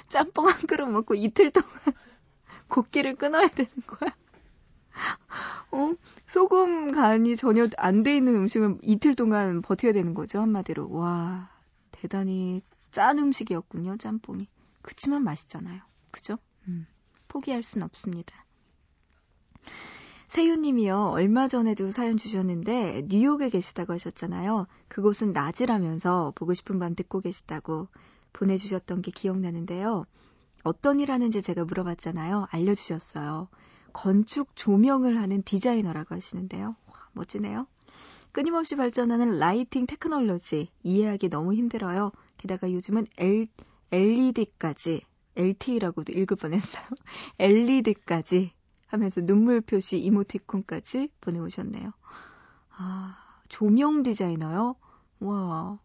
짬뽕 0.09 0.49
한 0.49 0.57
그릇 0.67 0.87
먹고 0.87 1.15
이틀 1.15 1.53
동안 1.53 1.71
곡기를 2.69 3.17
끊어야 3.17 3.49
되는 3.49 3.71
거야. 3.87 4.11
어? 5.73 5.95
소금 6.27 6.93
간이 6.93 7.37
전혀 7.37 7.69
안 7.79 8.03
돼 8.03 8.17
있는 8.17 8.35
음식을 8.37 8.79
이틀 8.83 9.15
동안 9.15 9.63
버텨야 9.63 9.93
되는 9.93 10.15
거죠, 10.15 10.41
한마디로. 10.41 10.91
와, 10.91 11.51
대단히 11.93 12.61
짠 12.91 13.19
음식이었군요, 13.19 13.99
짬뽕이. 13.99 14.49
그치만 14.83 15.25
맛있잖아요. 15.25 15.83
그죠? 16.11 16.39
음, 16.69 16.87
포기할 17.29 17.63
순 17.63 17.83
없습니다. 17.83 18.45
세윤님이요, 20.31 21.09
얼마 21.09 21.49
전에도 21.49 21.91
사연 21.91 22.17
주셨는데, 22.17 23.03
뉴욕에 23.09 23.49
계시다고 23.49 23.95
하셨잖아요. 23.95 24.69
그곳은 24.87 25.33
낮이라면서 25.33 26.35
보고 26.37 26.55
싶은 26.55 26.79
밤 26.79 26.95
듣고 26.95 27.21
계시다고 27.21 27.89
보내주셨던 28.33 29.03
게 29.03 29.11
기억나는데요. 29.11 30.07
어떤 30.63 31.01
일 31.01 31.11
하는지 31.11 31.43
제가 31.43 31.65
물어봤잖아요. 31.65 32.47
알려주셨어요. 32.49 33.49
건축 33.93 34.55
조명을 34.55 35.21
하는 35.21 35.43
디자이너라고 35.43 36.15
하시는데요. 36.15 36.77
와, 36.87 36.95
멋지네요. 37.11 37.67
끊임없이 38.31 38.77
발전하는 38.77 39.37
lighting 39.37 39.87
테크놀로지 39.87 40.69
이해하기 40.85 41.29
너무 41.29 41.55
힘들어요. 41.55 42.13
게다가 42.39 42.71
요즘은 42.71 43.09
L, 43.17 43.49
LED까지 43.91 45.03
LTE라고도 45.35 46.13
읽을 46.13 46.37
뻔했어요. 46.37 46.85
LED까지 47.41 48.53
하면서 48.91 49.21
눈물 49.21 49.61
표시 49.61 49.99
이모티콘까지 50.01 51.11
보내오셨네요. 51.21 51.93
아, 52.77 53.17
조명 53.49 54.03
디자이너요? 54.03 54.75
와, 55.21 55.79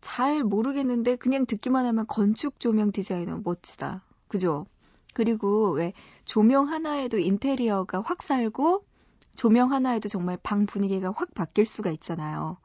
잘 0.00 0.44
모르겠는데 0.44 1.16
그냥 1.16 1.46
듣기만 1.46 1.84
하면 1.86 2.06
건축 2.06 2.60
조명 2.60 2.92
디자이너 2.92 3.40
멋지다. 3.42 4.04
그죠? 4.28 4.66
그리고 5.14 5.72
왜 5.72 5.92
조명 6.24 6.68
하나에도 6.68 7.18
인테리어가 7.18 8.00
확 8.00 8.22
살고 8.22 8.84
조명 9.34 9.72
하나에도 9.72 10.08
정말 10.08 10.38
방 10.42 10.66
분위기가 10.66 11.12
확 11.14 11.34
바뀔 11.34 11.66
수가 11.66 11.90
있잖아요. 11.90 12.56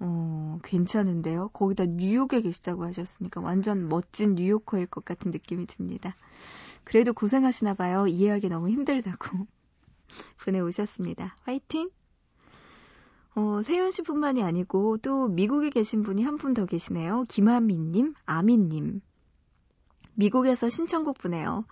어, 0.00 0.58
괜찮은데요? 0.64 1.48
거기다 1.48 1.86
뉴욕에 1.86 2.40
계시다고 2.40 2.84
하셨으니까 2.84 3.40
완전 3.40 3.88
멋진 3.88 4.34
뉴요커일 4.34 4.86
것 4.86 5.04
같은 5.04 5.30
느낌이 5.30 5.66
듭니다. 5.66 6.16
그래도 6.84 7.12
고생하시나 7.12 7.74
봐요. 7.74 8.06
이해하기 8.06 8.48
너무 8.48 8.68
힘들다고 8.70 9.46
보내오셨습니다. 10.44 11.36
화이팅! 11.42 11.90
어, 13.34 13.62
세윤 13.62 13.90
씨뿐만이 13.92 14.42
아니고 14.42 14.98
또 14.98 15.28
미국에 15.28 15.70
계신 15.70 16.02
분이 16.02 16.22
한 16.22 16.36
분 16.36 16.54
더 16.54 16.66
계시네요. 16.66 17.24
김하민님, 17.28 18.14
아민님. 18.26 19.00
미국에서 20.14 20.68
신청곡 20.68 21.18
보내요. 21.18 21.64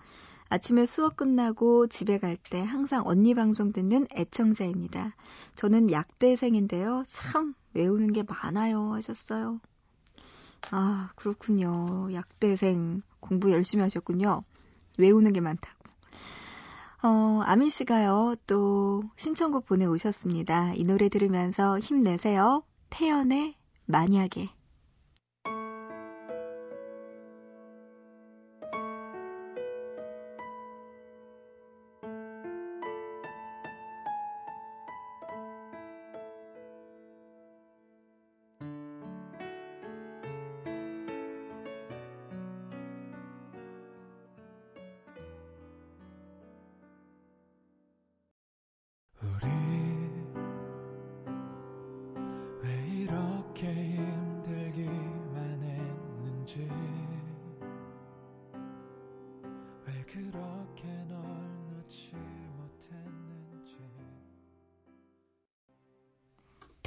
아침에 0.49 0.85
수업 0.85 1.15
끝나고 1.15 1.87
집에 1.87 2.17
갈 2.17 2.35
때 2.37 2.61
항상 2.61 3.03
언니 3.05 3.33
방송 3.35 3.71
듣는 3.71 4.07
애청자입니다. 4.15 5.15
저는 5.55 5.91
약대생인데요. 5.91 7.03
참 7.07 7.53
외우는 7.73 8.11
게 8.11 8.23
많아요 8.23 8.93
하셨어요. 8.93 9.59
아, 10.71 11.11
그렇군요. 11.15 12.09
약대생 12.13 13.01
공부 13.19 13.51
열심히 13.51 13.83
하셨군요. 13.83 14.43
외우는 14.97 15.33
게 15.33 15.41
많다고. 15.41 15.75
어, 17.03 17.41
아민 17.45 17.69
씨가요, 17.69 18.35
또 18.45 19.03
신청곡 19.15 19.65
보내오셨습니다. 19.65 20.73
이 20.75 20.83
노래 20.83 21.09
들으면서 21.09 21.79
힘내세요. 21.79 22.63
태연의 22.91 23.55
만약에. 23.85 24.49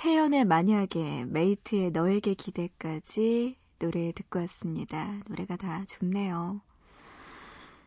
태연의 0.04 0.44
만약에, 0.44 1.24
메이트의 1.24 1.92
너에게 1.92 2.34
기대까지 2.34 3.56
노래 3.78 4.12
듣고 4.12 4.38
왔습니다. 4.40 5.18
노래가 5.28 5.56
다 5.56 5.82
좋네요. 5.86 6.60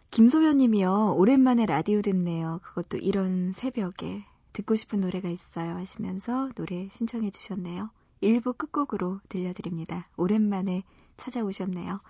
김소연 0.10 0.58
님이요. 0.58 1.13
오랜만에 1.15 1.67
라디오 1.67 2.01
듣네요. 2.01 2.60
그것도 2.63 2.97
이런 2.97 3.53
새벽에. 3.53 4.25
듣고 4.51 4.75
싶은 4.75 4.99
노래가 4.99 5.30
있어요 5.30 5.75
하시면서 5.75 6.49
노래 6.56 6.89
신청해 6.89 7.30
주셨네요. 7.30 7.91
1부 8.23 8.58
끝곡으로 8.58 9.19
들려드립니다. 9.30 10.08
오랜만에 10.17 10.82
찾아오셨네요. 11.17 12.01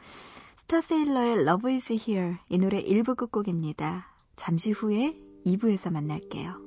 스타세일러의 0.56 1.40
Love 1.40 1.74
is 1.74 1.92
Here 1.92 2.38
이 2.48 2.58
노래 2.58 2.82
1부 2.82 3.18
끝곡입니다. 3.18 4.10
잠시 4.38 4.72
후에 4.72 5.20
2부에서 5.46 5.92
만날게요. 5.92 6.67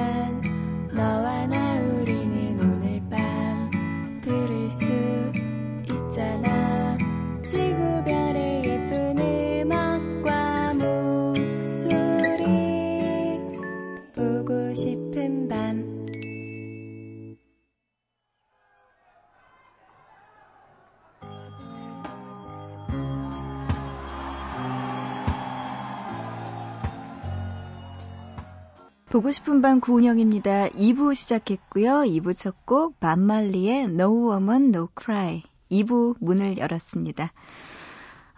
보고 29.31 29.33
싶은 29.33 29.61
밤 29.61 29.79
구은영입니다. 29.79 30.71
2부 30.71 31.15
시작했고요. 31.15 32.01
2부 32.01 32.35
첫 32.35 32.53
곡 32.65 32.99
반말리의 32.99 33.83
No 33.85 34.29
Woman 34.29 34.75
No 34.75 34.89
Cry 35.01 35.43
2부 35.71 36.17
문을 36.19 36.57
열었습니다. 36.57 37.31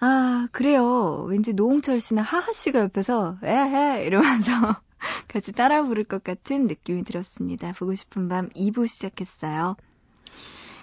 아 0.01 0.47
그래요. 0.51 1.25
왠지 1.27 1.53
노홍철 1.53 1.99
씨나 1.99 2.21
하하 2.21 2.53
씨가 2.53 2.79
옆에서 2.81 3.37
에헤 3.41 4.05
이러면서 4.05 4.51
같이 5.27 5.51
따라 5.51 5.81
부를 5.81 6.03
것 6.03 6.23
같은 6.23 6.67
느낌이 6.67 7.03
들었습니다. 7.05 7.71
보고 7.71 7.95
싶은 7.95 8.29
밤 8.29 8.49
2부 8.49 8.87
시작했어요. 8.87 9.75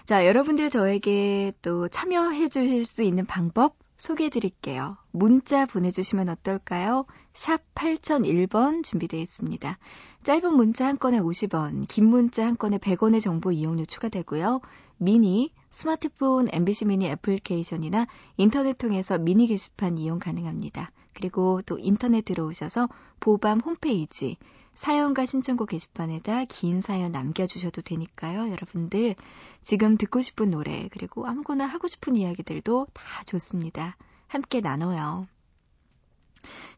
자 0.07 0.27
여러분들 0.27 0.71
저에게 0.71 1.53
또 1.63 1.87
참여해 1.87 2.49
주실 2.49 2.85
수 2.85 3.05
있는 3.05 3.27
방법 3.27 3.77
소개해 4.01 4.31
드릴게요. 4.31 4.97
문자 5.11 5.67
보내주시면 5.67 6.31
어떨까요? 6.31 7.05
샵 7.35 7.61
8001번 7.75 8.83
준비되어 8.83 9.21
있습니다. 9.21 9.79
짧은 10.23 10.55
문자 10.55 10.87
한 10.87 10.99
건에 10.99 11.21
50원, 11.21 11.87
긴 11.87 12.07
문자 12.07 12.47
한 12.47 12.57
건에 12.57 12.79
100원의 12.79 13.21
정보 13.21 13.53
이용료 13.53 13.85
추가되고요. 13.85 14.63
미니, 14.97 15.53
스마트폰 15.69 16.49
MBC 16.51 16.87
미니 16.87 17.09
애플리케이션이나 17.09 18.07
인터넷 18.39 18.79
통해서 18.79 19.19
미니 19.19 19.47
게시판 19.47 19.99
이용 19.99 20.19
가능합니다. 20.19 20.93
그리고 21.13 21.61
또 21.67 21.79
인터넷 21.79 22.25
들어오셔서 22.25 22.89
보밤 23.21 23.61
홈페이지, 23.61 24.39
사연과 24.75 25.27
신청곡 25.27 25.69
게시판에다 25.69 26.47
긴 26.47 26.81
사연 26.81 27.13
남겨주셔도 27.13 27.83
되니까요. 27.83 28.51
여러분들 28.51 29.15
지금 29.63 29.97
듣고 29.97 30.21
싶은 30.23 30.51
노래 30.51 30.89
그리고 30.91 31.27
아무거나 31.27 31.67
하고 31.67 31.89
싶은 31.89 32.17
이야기들도 32.17 32.87
다 32.93 33.25
좋습니다. 33.25 33.97
함께 34.27 34.61
나눠요. 34.61 35.27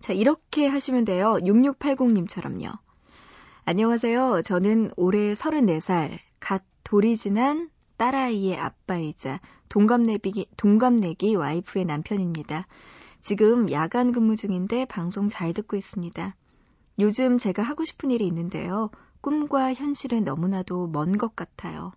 자, 0.01 0.13
이렇게 0.13 0.67
하시면 0.67 1.05
돼요. 1.05 1.35
6680님처럼요. 1.35 2.79
안녕하세요. 3.65 4.43
저는 4.43 4.91
올해 4.97 5.35
34살, 5.35 6.19
갓 6.41 6.65
돌이 6.83 7.17
지난 7.17 7.71
딸아이의 7.97 8.57
아빠이자 8.57 9.41
동갑내기, 9.69 10.49
동갑내기 10.57 11.37
와이프의 11.37 11.85
남편입니다. 11.85 12.67
지금 13.21 13.71
야간 13.71 14.11
근무 14.11 14.35
중인데 14.35 14.87
방송 14.87 15.29
잘 15.29 15.53
듣고 15.53 15.77
있습니다. 15.77 16.35
요즘 16.99 17.39
제가 17.39 17.63
하고 17.63 17.85
싶은 17.85 18.11
일이 18.11 18.27
있는데요. 18.27 18.91
꿈과 19.21 19.75
현실은 19.75 20.25
너무나도 20.25 20.89
먼 20.89 21.17
것 21.17 21.37
같아요. 21.37 21.93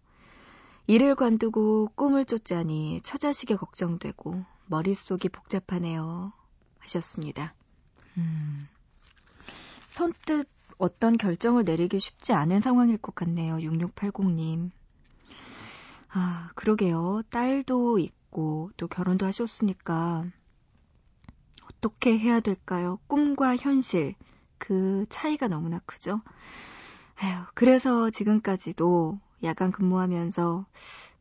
일을 0.87 1.15
관두고 1.15 1.89
꿈을 1.95 2.25
쫓자니 2.25 3.01
처자식이 3.01 3.55
걱정되고 3.55 4.43
머릿속이 4.67 5.29
복잡하네요. 5.29 6.31
하셨습니다. 6.79 7.53
음, 8.17 8.67
선뜻 9.89 10.47
어떤 10.77 11.17
결정을 11.17 11.63
내리기 11.63 11.99
쉽지 11.99 12.33
않은 12.33 12.61
상황일 12.61 12.97
것 12.97 13.15
같네요. 13.15 13.57
6680님. 13.57 14.69
아, 16.09 16.49
그러게요. 16.55 17.23
딸도 17.29 17.99
있고 17.99 18.71
또 18.77 18.87
결혼도 18.87 19.25
하셨으니까 19.25 20.25
어떻게 21.69 22.17
해야 22.17 22.39
될까요? 22.39 22.99
꿈과 23.07 23.55
현실. 23.57 24.15
그 24.57 25.05
차이가 25.09 25.47
너무나 25.47 25.79
크죠. 25.85 26.21
에휴, 27.23 27.45
그래서 27.53 28.09
지금까지도 28.09 29.19
야간 29.43 29.71
근무하면서 29.71 30.65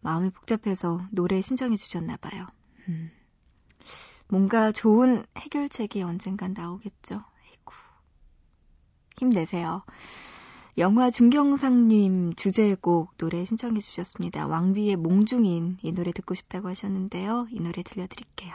마음이 0.01 0.31
복잡해서 0.31 1.01
노래 1.11 1.41
신청해 1.41 1.77
주셨나 1.77 2.17
봐요. 2.17 2.47
음. 2.89 3.11
뭔가 4.29 4.73
좋은 4.73 5.25
해결책이 5.37 6.03
언젠간 6.03 6.55
나오겠죠. 6.55 7.17
아이고. 7.17 7.73
힘내세요. 9.19 9.83
영화 10.77 11.09
중경상님 11.09 12.35
주제곡 12.35 13.17
노래 13.17 13.45
신청해 13.45 13.79
주셨습니다. 13.79 14.49
왕비의 14.49 14.97
몽중인 14.97 15.79
이 15.83 15.93
노래 15.93 16.11
듣고 16.11 16.35
싶다고 16.35 16.69
하셨는데요. 16.69 17.47
이 17.51 17.61
노래 17.61 17.83
들려드릴게요. 17.85 18.55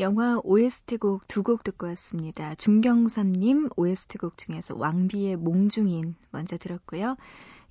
영화 0.00 0.40
OST곡 0.44 1.28
두 1.28 1.42
곡 1.42 1.62
듣고 1.62 1.86
왔습니다. 1.88 2.54
중경삼님 2.54 3.68
OST곡 3.76 4.38
중에서 4.38 4.74
왕비의 4.76 5.36
몽중인 5.36 6.16
먼저 6.30 6.56
들었고요. 6.56 7.16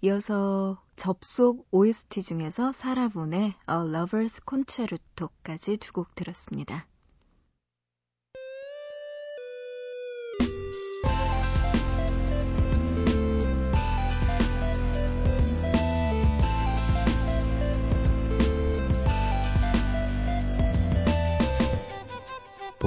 이어서 0.04 0.80
접속 0.96 1.68
OST 1.72 2.22
중에서 2.22 2.72
사라본의 2.72 3.44
A 3.44 3.56
Lover's 3.68 4.40
Concerto까지 4.48 5.78
두 5.78 5.92
곡 5.92 6.14
들었습니다. 6.14 6.86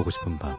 보고 0.03 0.09
싶은 0.09 0.37
밤 0.37 0.57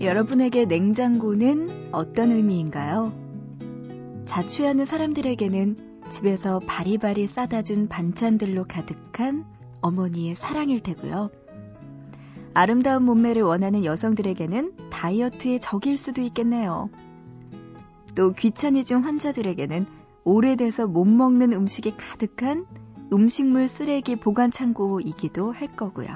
여러분에게 0.00 0.64
냉장고는 0.64 1.90
어떤 1.92 2.32
의미인가요? 2.32 3.12
자취하는 4.24 4.86
사람들에게는 4.86 5.87
집에서 6.10 6.58
바리바리 6.60 7.26
싸다 7.26 7.62
준 7.62 7.88
반찬들로 7.88 8.64
가득한 8.64 9.44
어머니의 9.80 10.34
사랑일 10.34 10.80
테고요. 10.80 11.30
아름다운 12.54 13.04
몸매를 13.04 13.42
원하는 13.42 13.84
여성들에게는 13.84 14.90
다이어트의 14.90 15.60
적일 15.60 15.96
수도 15.96 16.22
있겠네요. 16.22 16.90
또 18.14 18.32
귀차니즘 18.32 19.02
환자들에게는 19.02 19.86
오래돼서 20.24 20.86
못 20.86 21.04
먹는 21.04 21.52
음식이 21.52 21.96
가득한 21.96 22.66
음식물 23.12 23.68
쓰레기 23.68 24.16
보관 24.16 24.50
창고이기도 24.50 25.52
할 25.52 25.74
거고요. 25.76 26.08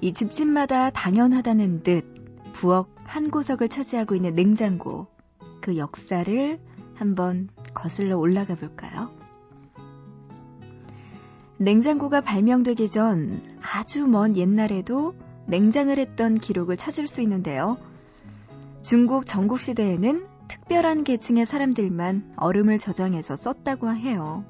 이 0.00 0.12
집집마다 0.12 0.90
당연하다는 0.90 1.82
듯 1.82 2.52
부엌 2.52 2.88
한 3.04 3.30
구석을 3.30 3.68
차지하고 3.68 4.14
있는 4.14 4.34
냉장고. 4.34 5.08
그 5.60 5.76
역사를 5.76 6.58
한번 6.94 7.48
거슬러 7.74 8.18
올라가 8.18 8.54
볼까요? 8.54 9.10
냉장고가 11.58 12.20
발명되기 12.22 12.88
전 12.88 13.42
아주 13.60 14.06
먼 14.06 14.36
옛날에도 14.36 15.14
냉장을 15.46 15.98
했던 15.98 16.36
기록을 16.36 16.76
찾을 16.76 17.06
수 17.06 17.20
있는데요. 17.20 17.76
중국 18.82 19.26
전국시대에는 19.26 20.26
특별한 20.48 21.04
계층의 21.04 21.44
사람들만 21.44 22.32
얼음을 22.36 22.78
저장해서 22.78 23.36
썼다고 23.36 23.90
해요. 23.94 24.44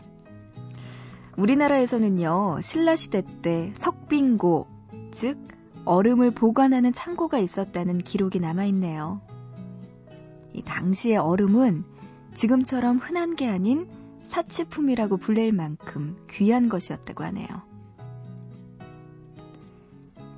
우리나라에서는요, 1.36 2.60
신라시대 2.62 3.22
때 3.42 3.72
석빙고, 3.74 4.66
즉, 5.10 5.38
얼음을 5.84 6.30
보관하는 6.30 6.92
창고가 6.92 7.38
있었다는 7.38 7.98
기록이 7.98 8.40
남아있네요. 8.40 9.20
이 10.52 10.62
당시의 10.62 11.16
얼음은 11.16 11.84
지금처럼 12.34 12.98
흔한 12.98 13.34
게 13.34 13.48
아닌 13.48 13.88
사치품이라고 14.24 15.16
불릴 15.16 15.52
만큼 15.52 16.16
귀한 16.30 16.68
것이었다고 16.68 17.24
하네요. 17.24 17.48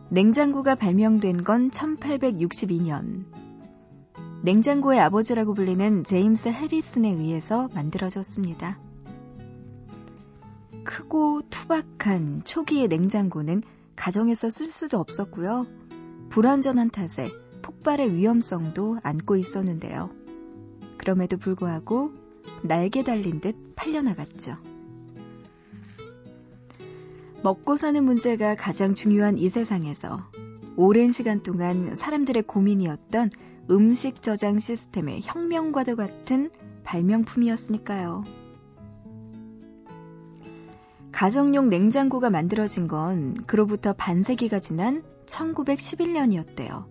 냉장고가 0.09 0.75
발명된 0.75 1.45
건 1.45 1.71
1862년. 1.71 3.25
냉장고의 4.43 5.01
아버지라고 5.01 5.55
불리는 5.55 6.05
제임스 6.05 6.49
해리슨에 6.49 7.09
의해서 7.09 7.69
만들어졌습니다. 7.75 8.79
크고 10.85 11.43
투박한 11.49 12.43
초기의 12.45 12.89
냉장고는 12.89 13.63
가정에서 13.95 14.51
쓸 14.51 14.67
수도 14.67 14.99
없었고요. 14.99 15.67
불완전한 16.29 16.91
탓에 16.91 17.31
폭발의 17.63 18.15
위험성도 18.15 18.99
안고 19.03 19.37
있었는데요. 19.37 20.22
그럼에도 21.03 21.37
불구하고 21.37 22.13
날개 22.63 23.03
달린 23.03 23.41
듯 23.41 23.57
팔려나갔죠. 23.75 24.57
먹고 27.43 27.75
사는 27.75 28.05
문제가 28.05 28.55
가장 28.55 28.95
중요한 28.95 29.37
이 29.37 29.49
세상에서 29.49 30.21
오랜 30.77 31.11
시간 31.11 31.43
동안 31.43 31.97
사람들의 31.97 32.45
고민이었던 32.45 33.31
음식 33.69 34.23
저장 34.23 34.61
시스템의 34.61 35.23
혁명과도 35.25 35.97
같은 35.97 36.51
발명품이었으니까요. 36.85 38.23
가정용 41.11 41.69
냉장고가 41.69 42.31
만들어진 42.31 42.87
건 42.87 43.35
그로부터 43.49 43.93
반세기가 43.93 44.61
지난 44.61 45.03
1911년이었대요. 45.27 46.85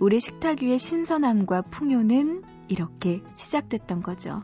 우리 0.00 0.20
식탁 0.20 0.62
위의 0.62 0.78
신선함과 0.78 1.62
풍요는 1.62 2.57
이렇게 2.68 3.22
시작됐던 3.36 4.02
거죠. 4.02 4.42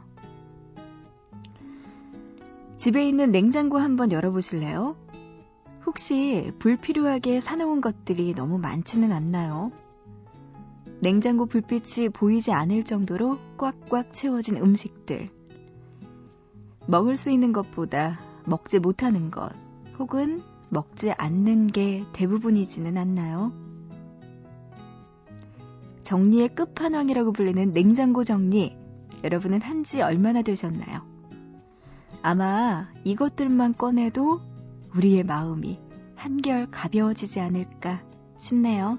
집에 2.76 3.08
있는 3.08 3.30
냉장고 3.30 3.78
한번 3.78 4.12
열어보실래요? 4.12 4.96
혹시 5.86 6.52
불필요하게 6.58 7.40
사놓은 7.40 7.80
것들이 7.80 8.34
너무 8.34 8.58
많지는 8.58 9.12
않나요? 9.12 9.70
냉장고 11.00 11.46
불빛이 11.46 12.08
보이지 12.08 12.52
않을 12.52 12.82
정도로 12.82 13.38
꽉꽉 13.58 14.12
채워진 14.12 14.56
음식들. 14.56 15.28
먹을 16.86 17.16
수 17.16 17.30
있는 17.30 17.52
것보다 17.52 18.20
먹지 18.46 18.78
못하는 18.78 19.30
것, 19.30 19.50
혹은 19.98 20.42
먹지 20.70 21.12
않는 21.12 21.68
게 21.68 22.04
대부분이지는 22.12 22.96
않나요? 22.96 23.63
정리의 26.04 26.54
끝판왕이라고 26.54 27.32
불리는 27.32 27.72
냉장고 27.72 28.22
정리, 28.22 28.76
여러분은 29.24 29.60
한 29.62 29.82
지 29.84 30.00
얼마나 30.02 30.42
되셨나요? 30.42 31.02
아마 32.22 32.88
이것들만 33.04 33.74
꺼내도 33.74 34.40
우리의 34.94 35.24
마음이 35.24 35.78
한결 36.14 36.70
가벼워지지 36.70 37.40
않을까 37.40 38.02
싶네요. 38.36 38.98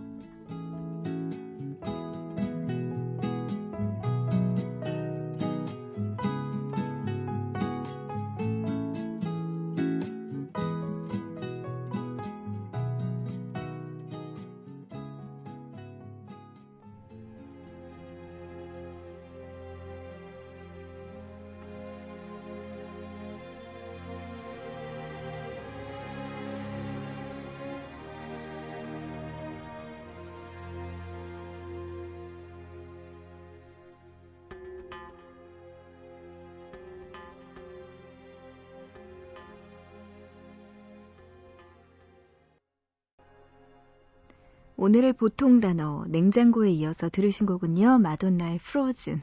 오늘의 44.77 45.13
보통 45.13 45.61
단어 45.61 46.03
냉장고에 46.07 46.71
이어서 46.71 47.09
들으신 47.09 47.45
곡은요. 47.45 47.99
마돈나의 47.99 48.59
프로즌 48.59 49.21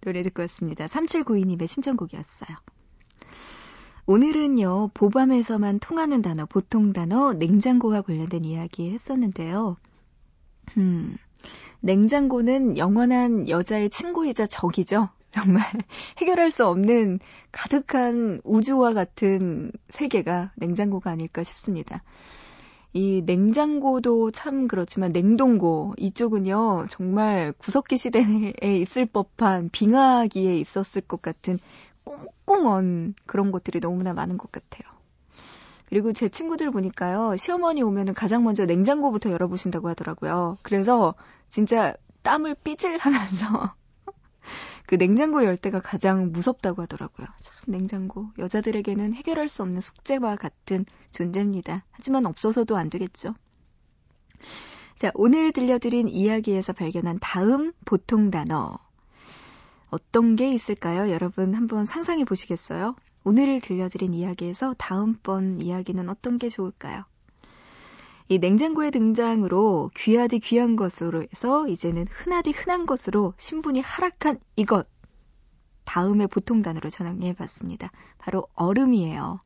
노래 0.00 0.22
듣고 0.22 0.42
왔습니다. 0.42 0.84
3792님의 0.86 1.66
신청곡이었어요. 1.66 2.56
오늘은요. 4.04 4.90
보밤에서만 4.94 5.78
통하는 5.78 6.22
단어 6.22 6.44
보통 6.44 6.92
단어 6.92 7.32
냉장고와 7.32 8.02
관련된 8.02 8.44
이야기 8.44 8.90
했었는데요. 8.90 9.76
음, 10.76 11.16
냉장고는 11.80 12.76
영원한 12.76 13.48
여자의 13.48 13.90
친구이자 13.90 14.46
적이죠. 14.46 15.08
정말 15.30 15.62
해결할 16.18 16.50
수 16.50 16.66
없는 16.66 17.18
가득한 17.52 18.40
우주와 18.44 18.92
같은 18.92 19.72
세계가 19.88 20.52
냉장고가 20.56 21.10
아닐까 21.10 21.42
싶습니다. 21.42 22.02
이 22.94 23.22
냉장고도 23.24 24.30
참 24.32 24.68
그렇지만 24.68 25.12
냉동고 25.12 25.94
이쪽은요 25.96 26.86
정말 26.90 27.52
구석기 27.56 27.96
시대에 27.96 28.52
있을 28.80 29.06
법한 29.06 29.70
빙하기에 29.72 30.58
있었을 30.58 31.00
것 31.02 31.22
같은 31.22 31.58
꽁꽁 32.04 32.66
언 32.66 33.14
그런 33.26 33.50
것들이 33.50 33.80
너무나 33.80 34.12
많은 34.12 34.36
것 34.36 34.52
같아요. 34.52 34.90
그리고 35.88 36.12
제 36.12 36.28
친구들 36.28 36.70
보니까요 36.70 37.36
시어머니 37.36 37.82
오면은 37.82 38.14
가장 38.14 38.44
먼저 38.44 38.66
냉장고부터 38.66 39.30
열어보신다고 39.30 39.88
하더라고요. 39.88 40.58
그래서 40.62 41.14
진짜 41.48 41.94
땀을 42.22 42.56
삐질 42.56 42.98
하면서 42.98 43.74
그 44.92 44.98
냉장고 44.98 45.42
열 45.42 45.56
때가 45.56 45.80
가장 45.80 46.32
무섭다고 46.32 46.82
하더라고요. 46.82 47.26
참, 47.40 47.54
냉장고. 47.66 48.28
여자들에게는 48.36 49.14
해결할 49.14 49.48
수 49.48 49.62
없는 49.62 49.80
숙제와 49.80 50.36
같은 50.36 50.84
존재입니다. 51.12 51.82
하지만 51.92 52.26
없어서도 52.26 52.76
안 52.76 52.90
되겠죠. 52.90 53.34
자, 54.96 55.10
오늘 55.14 55.50
들려드린 55.50 56.10
이야기에서 56.10 56.74
발견한 56.74 57.20
다음 57.22 57.72
보통 57.86 58.30
단어. 58.30 58.78
어떤 59.88 60.36
게 60.36 60.52
있을까요? 60.52 61.10
여러분 61.10 61.54
한번 61.54 61.86
상상해 61.86 62.26
보시겠어요? 62.26 62.94
오늘 63.24 63.62
들려드린 63.62 64.12
이야기에서 64.12 64.74
다음번 64.76 65.62
이야기는 65.62 66.06
어떤 66.10 66.36
게 66.36 66.50
좋을까요? 66.50 67.04
이 68.28 68.38
냉장고의 68.38 68.90
등장으로 68.90 69.90
귀하디 69.96 70.38
귀한 70.38 70.76
것으로 70.76 71.22
해서 71.22 71.68
이제는 71.68 72.06
흔하디 72.08 72.52
흔한 72.52 72.86
것으로 72.86 73.34
신분이 73.36 73.80
하락한 73.80 74.38
이것. 74.56 74.86
다음에 75.84 76.26
보통 76.26 76.62
단어로 76.62 76.88
전해 76.90 77.32
봤습니다. 77.34 77.90
바로 78.18 78.46
얼음이에요. 78.54 79.40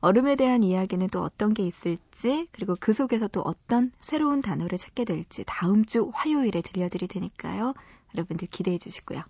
얼음에 0.00 0.36
대한 0.36 0.62
이야기는 0.62 1.06
또 1.08 1.22
어떤 1.22 1.54
게 1.54 1.62
있을지, 1.62 2.46
그리고 2.52 2.76
그 2.78 2.92
속에서 2.92 3.26
또 3.28 3.40
어떤 3.40 3.90
새로운 4.00 4.42
단어를 4.42 4.76
찾게 4.76 5.06
될지 5.06 5.44
다음 5.46 5.86
주 5.86 6.10
화요일에 6.12 6.60
들려드릴 6.60 7.08
테니까요. 7.08 7.72
여러분들 8.14 8.48
기대해 8.48 8.76
주시고요. 8.76 9.22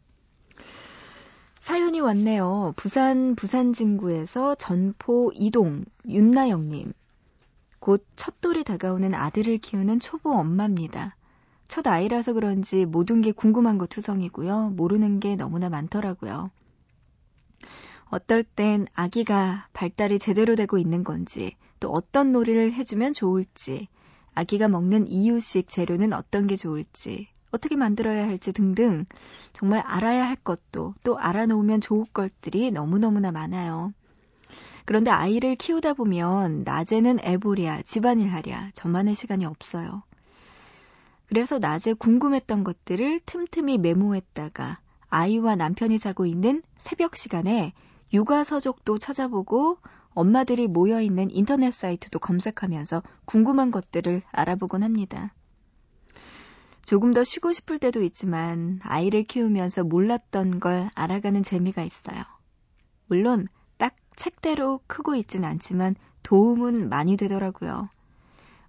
사연이 1.61 2.01
왔네요. 2.01 2.75
부산 2.77 3.37
부산진구에서 3.37 4.57
전포 4.57 5.31
이동 5.35 5.85
윤나영님. 6.09 6.93
곧 7.85 8.03
첫돌이 8.17 8.65
다가오는 8.65 9.13
아들을 9.13 9.59
키우는 9.59 10.01
초보 10.01 10.33
엄마입니다. 10.33 11.17
첫 11.69 11.87
아이라서 11.87 12.33
그런지 12.33 12.87
모든 12.87 13.21
게 13.21 13.31
궁금한 13.31 13.77
거 13.77 13.85
투성이고요. 13.85 14.71
모르는 14.71 15.21
게 15.21 15.37
너무나 15.37 15.69
많더라고요. 15.69 16.51
어떨 18.07 18.43
땐 18.43 18.87
아기가 18.95 19.69
발달이 19.75 20.19
제대로 20.19 20.55
되고 20.55 20.79
있는 20.79 21.05
건지, 21.05 21.57
또 21.79 21.91
어떤 21.91 22.33
놀이를 22.33 22.73
해주면 22.73 23.13
좋을지, 23.13 23.89
아기가 24.35 24.69
먹는 24.69 25.07
이유식 25.07 25.69
재료는 25.69 26.15
어떤 26.15 26.47
게 26.47 26.57
좋을지, 26.57 27.29
어떻게 27.51 27.77
만들어야 27.77 28.27
할지 28.27 28.55
등등 28.55 29.05
정말 29.53 29.81
알아야 29.81 30.27
할 30.27 30.37
것도 30.37 30.95
또 31.03 31.19
알아놓으면 31.19 31.83
좋을 31.83 32.07
것들이 32.15 32.71
너무너무나 32.71 33.31
많아요. 33.31 33.93
그런데 34.85 35.11
아이를 35.11 35.57
키우다 35.57 35.95
보면 35.95 36.63
낮에는 36.65 37.21
애보랴, 37.23 37.83
집안일 37.83 38.33
하랴, 38.33 38.71
저만의 38.75 39.15
시간이 39.15 39.45
없어요. 39.45 40.03
그래서 41.27 41.59
낮에 41.59 41.95
궁금했던 41.95 42.65
것들을 42.65 43.21
틈틈이 43.25 43.79
메모했다가 43.79 44.79
아이와 45.09 45.57
남편이 45.57 45.99
자고 45.99 46.27
있는 46.27 46.63
새벽 46.77 47.17
시간에 47.17 47.73
육아 48.13 48.45
서적도 48.45 48.99
찾아보고 48.99 49.79
엄마들이 50.11 50.69
모여 50.69 51.01
있는 51.01 51.31
인터넷 51.31 51.73
사이트도 51.73 52.19
검색하면서 52.19 53.03
궁금한 53.25 53.71
것들을 53.71 54.23
알아보곤 54.31 54.83
합니다. 54.83 55.35
조금 56.85 57.13
더 57.15 57.25
쉬고 57.25 57.53
싶을 57.53 57.79
때도 57.79 58.03
있지만 58.03 58.79
아이를 58.83 59.25
키우면서 59.25 59.85
몰랐던 59.85 60.61
걸 60.61 60.91
알아가는 60.95 61.43
재미가 61.43 61.83
있어요. 61.83 62.23
물론 63.07 63.49
딱 63.49 63.64
책대로 64.17 64.81
크고 64.87 65.15
있진 65.17 65.45
않지만 65.45 65.97
도움은 66.23 66.89
많이 66.89 67.17
되더라고요. 67.17 67.89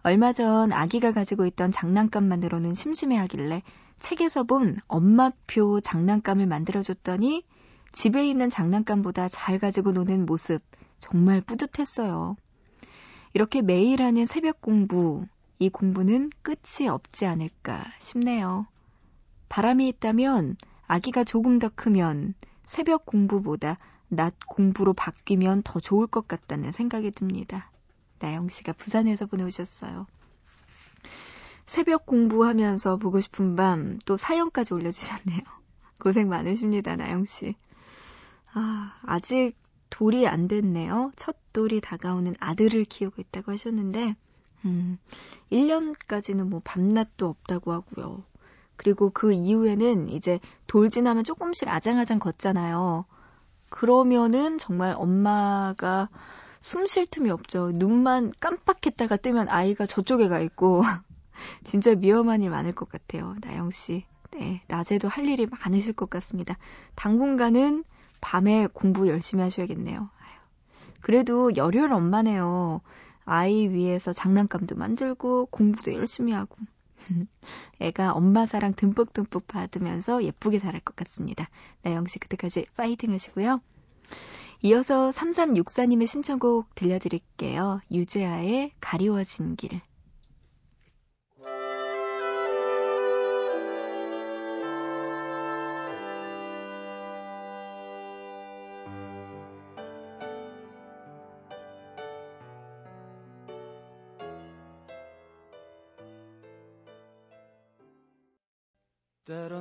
얼마 0.03 0.33
전 0.33 0.71
아기가 0.71 1.11
가지고 1.11 1.45
있던 1.47 1.71
장난감만으로는 1.71 2.75
심심해 2.75 3.17
하길래 3.17 3.63
책에서 3.99 4.43
본 4.43 4.77
엄마표 4.87 5.81
장난감을 5.81 6.45
만들어줬더니 6.45 7.43
집에 7.91 8.27
있는 8.27 8.49
장난감보다 8.49 9.29
잘 9.29 9.57
가지고 9.57 9.93
노는 9.93 10.25
모습 10.25 10.61
정말 10.99 11.41
뿌듯했어요. 11.41 12.35
이렇게 13.33 13.61
매일 13.61 14.01
하는 14.01 14.25
새벽 14.25 14.61
공부, 14.61 15.25
이 15.59 15.69
공부는 15.69 16.29
끝이 16.41 16.87
없지 16.89 17.25
않을까 17.25 17.85
싶네요. 17.99 18.67
바람이 19.49 19.87
있다면 19.87 20.57
아기가 20.87 21.23
조금 21.23 21.59
더 21.59 21.69
크면 21.73 22.33
새벽 22.63 23.05
공부보다 23.05 23.77
낮 24.07 24.33
공부로 24.47 24.93
바뀌면 24.93 25.63
더 25.63 25.79
좋을 25.79 26.07
것 26.07 26.27
같다는 26.27 26.71
생각이 26.71 27.11
듭니다. 27.11 27.71
나영 28.19 28.49
씨가 28.49 28.73
부산에서 28.73 29.25
보내오셨어요. 29.25 30.07
새벽 31.65 32.05
공부하면서 32.05 32.97
보고 32.97 33.19
싶은 33.19 33.55
밤 33.55 33.99
또 34.05 34.17
사연까지 34.17 34.73
올려주셨네요. 34.73 35.41
고생 35.99 36.29
많으십니다, 36.29 36.95
나영 36.95 37.25
씨. 37.25 37.55
아, 38.53 38.97
아직 39.03 39.55
돌이 39.89 40.27
안 40.27 40.47
됐네요. 40.47 41.11
첫 41.15 41.35
돌이 41.53 41.81
다가오는 41.81 42.35
아들을 42.39 42.85
키우고 42.85 43.21
있다고 43.21 43.51
하셨는데, 43.51 44.15
음, 44.65 44.97
1년까지는 45.51 46.47
뭐 46.47 46.61
밤낮도 46.63 47.27
없다고 47.27 47.71
하고요. 47.71 48.23
그리고 48.75 49.09
그 49.09 49.31
이후에는 49.31 50.09
이제 50.09 50.39
돌 50.67 50.89
지나면 50.89 51.23
조금씩 51.23 51.67
아장아장 51.67 52.19
걷잖아요. 52.19 53.05
그러면은 53.75 54.57
정말 54.57 54.95
엄마가 54.97 56.09
숨 56.61 56.87
쉴 56.87 57.05
틈이 57.05 57.29
없죠. 57.29 57.71
눈만 57.73 58.31
깜빡했다가 58.39 59.17
뜨면 59.17 59.49
아이가 59.49 59.85
저쪽에 59.85 60.29
가 60.29 60.39
있고 60.39 60.81
진짜 61.65 61.91
위험한 61.91 62.41
일 62.41 62.51
많을 62.51 62.71
것 62.73 62.87
같아요. 62.87 63.35
나영 63.41 63.71
씨. 63.71 64.05
네, 64.31 64.61
낮에도 64.67 65.09
할 65.09 65.25
일이 65.25 65.45
많으실 65.45 65.91
것 65.93 66.09
같습니다. 66.09 66.57
당분간은 66.95 67.83
밤에 68.21 68.67
공부 68.73 69.09
열심히 69.09 69.43
하셔야겠네요. 69.43 70.09
그래도 71.01 71.55
열혈 71.57 71.91
엄마네요. 71.91 72.79
아이 73.25 73.67
위해서 73.67 74.13
장난감도 74.13 74.75
만들고 74.75 75.47
공부도 75.47 75.93
열심히 75.93 76.31
하고. 76.31 76.55
애가 77.79 78.13
엄마 78.13 78.45
사랑 78.45 78.73
듬뿍듬뿍 78.73 79.47
받으면서 79.47 80.23
예쁘게 80.23 80.59
자랄 80.59 80.81
것 80.81 80.95
같습니다. 80.95 81.49
나영 81.83 82.05
씨 82.07 82.19
그때까지 82.19 82.65
파이팅 82.75 83.11
하시고요. 83.11 83.61
이어서 84.61 85.09
3364님의 85.09 86.07
신청곡 86.07 86.73
들려드릴게요. 86.75 87.81
유재하의 87.91 88.71
가리워진 88.79 89.55
길. 89.55 89.81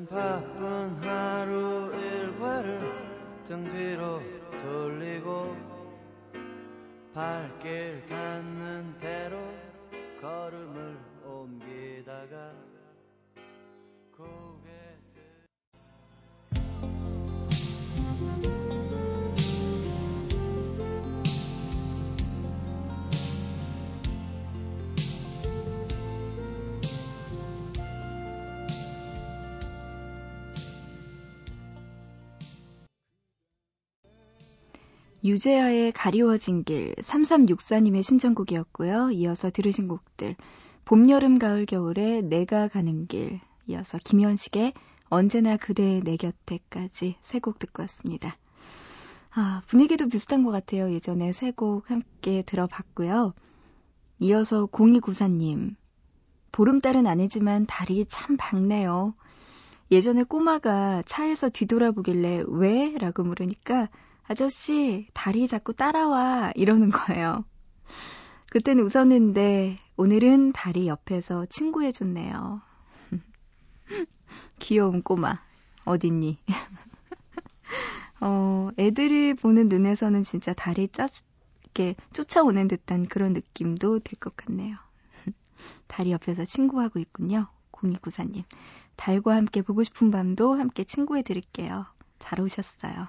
바쁜 0.06 0.96
하루 1.00 1.90
일과를 1.94 2.80
등 3.44 3.68
뒤로 3.68 4.20
돌리고 4.60 5.56
발길 7.14 8.04
닿는 8.06 8.53
유재하의 35.24 35.92
가리워진 35.92 36.64
길 36.64 36.94
3364님의 36.96 38.02
신청곡이었고요. 38.02 39.10
이어서 39.12 39.50
들으신 39.50 39.88
곡들 39.88 40.36
봄, 40.84 41.08
여름, 41.08 41.38
가을, 41.38 41.64
겨울에 41.66 42.20
내가 42.20 42.68
가는 42.68 43.06
길 43.06 43.40
이어서 43.66 43.98
김현식의 43.98 44.74
언제나 45.08 45.56
그대 45.56 46.00
내 46.04 46.16
곁에까지 46.16 47.16
세 47.22 47.38
곡 47.40 47.58
듣고 47.58 47.82
왔습니다. 47.84 48.36
아, 49.30 49.62
분위기도 49.66 50.08
비슷한 50.08 50.44
것 50.44 50.50
같아요. 50.50 50.92
예전에 50.92 51.32
세 51.32 51.52
곡 51.52 51.90
함께 51.90 52.42
들어봤고요. 52.42 53.32
이어서 54.20 54.66
0294님. 54.66 55.74
보름달은 56.52 57.06
아니지만 57.06 57.66
달이 57.66 58.04
참 58.08 58.36
밝네요. 58.36 59.14
예전에 59.90 60.22
꼬마가 60.24 61.02
차에서 61.06 61.48
뒤돌아보길래 61.48 62.44
왜? 62.46 62.94
라고 62.98 63.22
물으니까 63.24 63.88
아저씨, 64.26 65.06
다리 65.12 65.46
자꾸 65.46 65.72
따라와. 65.74 66.52
이러는 66.54 66.90
거예요. 66.90 67.44
그때는 68.50 68.84
웃었는데, 68.84 69.78
오늘은 69.96 70.52
다리 70.52 70.86
옆에서 70.88 71.46
친구해줬네요. 71.46 72.62
귀여운 74.60 75.02
꼬마. 75.02 75.40
어딨니? 75.84 76.38
어, 78.20 78.70
애들이 78.78 79.34
보는 79.34 79.68
눈에서는 79.68 80.22
진짜 80.22 80.54
다리 80.54 80.88
짜, 80.88 81.06
이렇게 81.64 81.94
쫓아오는 82.12 82.66
듯한 82.68 83.06
그런 83.06 83.32
느낌도 83.34 83.98
들 84.00 84.18
것 84.18 84.36
같네요. 84.36 84.76
다리 85.86 86.12
옆에서 86.12 86.44
친구하고 86.44 86.98
있군요. 86.98 87.48
0294님. 87.72 88.44
달과 88.96 89.34
함께 89.36 89.60
보고 89.60 89.82
싶은 89.82 90.10
밤도 90.10 90.54
함께 90.54 90.84
친구해 90.84 91.22
드릴게요. 91.22 91.84
잘 92.18 92.40
오셨어요. 92.40 93.08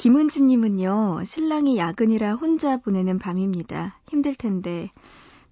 김은지님은요, 0.00 1.24
신랑이 1.26 1.76
야근이라 1.76 2.36
혼자 2.36 2.78
보내는 2.78 3.18
밤입니다. 3.18 4.00
힘들 4.08 4.34
텐데, 4.34 4.90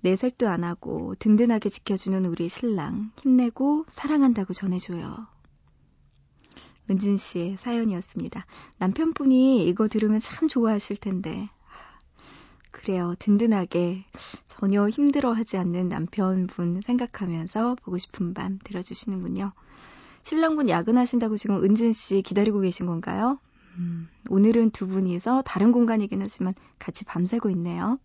내색도 0.00 0.48
안 0.48 0.64
하고 0.64 1.14
든든하게 1.18 1.68
지켜주는 1.68 2.24
우리 2.24 2.48
신랑, 2.48 3.12
힘내고 3.20 3.84
사랑한다고 3.88 4.54
전해줘요. 4.54 5.26
은진 6.90 7.18
씨의 7.18 7.58
사연이었습니다. 7.58 8.46
남편분이 8.78 9.68
이거 9.68 9.86
들으면 9.86 10.18
참 10.18 10.48
좋아하실 10.48 10.96
텐데. 10.96 11.50
그래요. 12.70 13.16
든든하게 13.18 14.06
전혀 14.46 14.88
힘들어하지 14.88 15.58
않는 15.58 15.90
남편분 15.90 16.80
생각하면서 16.80 17.76
보고 17.82 17.98
싶은 17.98 18.32
밤 18.32 18.58
들어주시는군요. 18.64 19.52
신랑분 20.22 20.70
야근하신다고 20.70 21.36
지금 21.36 21.62
은진 21.62 21.92
씨 21.92 22.22
기다리고 22.22 22.60
계신 22.60 22.86
건가요? 22.86 23.38
음, 23.78 24.08
오늘은 24.28 24.70
두 24.70 24.86
분이서 24.86 25.42
다른 25.42 25.72
공간이긴 25.72 26.20
하지만 26.20 26.52
같이 26.78 27.04
밤새고 27.04 27.48
있네요. 27.50 27.98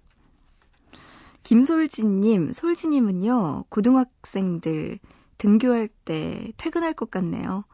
김솔진님, 1.43 2.53
솔진님은요, 2.53 3.65
고등학생들 3.69 4.99
등교할 5.37 5.89
때 6.05 6.53
퇴근할 6.57 6.93
것 6.93 7.11
같네요. 7.11 7.65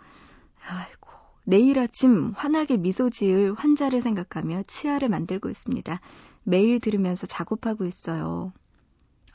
아이고, 0.67 1.09
내일 1.43 1.77
아침 1.79 2.33
환하게 2.35 2.77
미소 2.77 3.09
지을 3.09 3.53
환자를 3.53 4.01
생각하며 4.01 4.63
치아를 4.67 5.09
만들고 5.09 5.49
있습니다. 5.49 5.99
매일 6.43 6.79
들으면서 6.79 7.27
작업하고 7.27 7.85
있어요. 7.85 8.53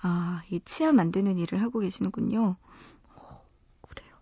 아, 0.02 0.42
이 0.50 0.60
치아 0.64 0.92
만드는 0.92 1.38
일을 1.38 1.62
하고 1.62 1.78
계시는군요. 1.78 2.56
오, 3.16 3.20
그래요. 3.88 4.14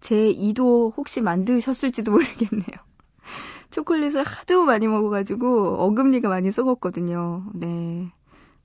제 0.00 0.28
이도 0.30 0.92
혹시 0.96 1.20
만드셨을지도 1.20 2.10
모르겠네요. 2.10 2.86
초콜릿을 3.70 4.24
하도 4.24 4.64
많이 4.64 4.86
먹어가지고 4.88 5.76
어금니가 5.82 6.28
많이 6.28 6.50
썩었거든요. 6.52 7.44
네. 7.54 8.12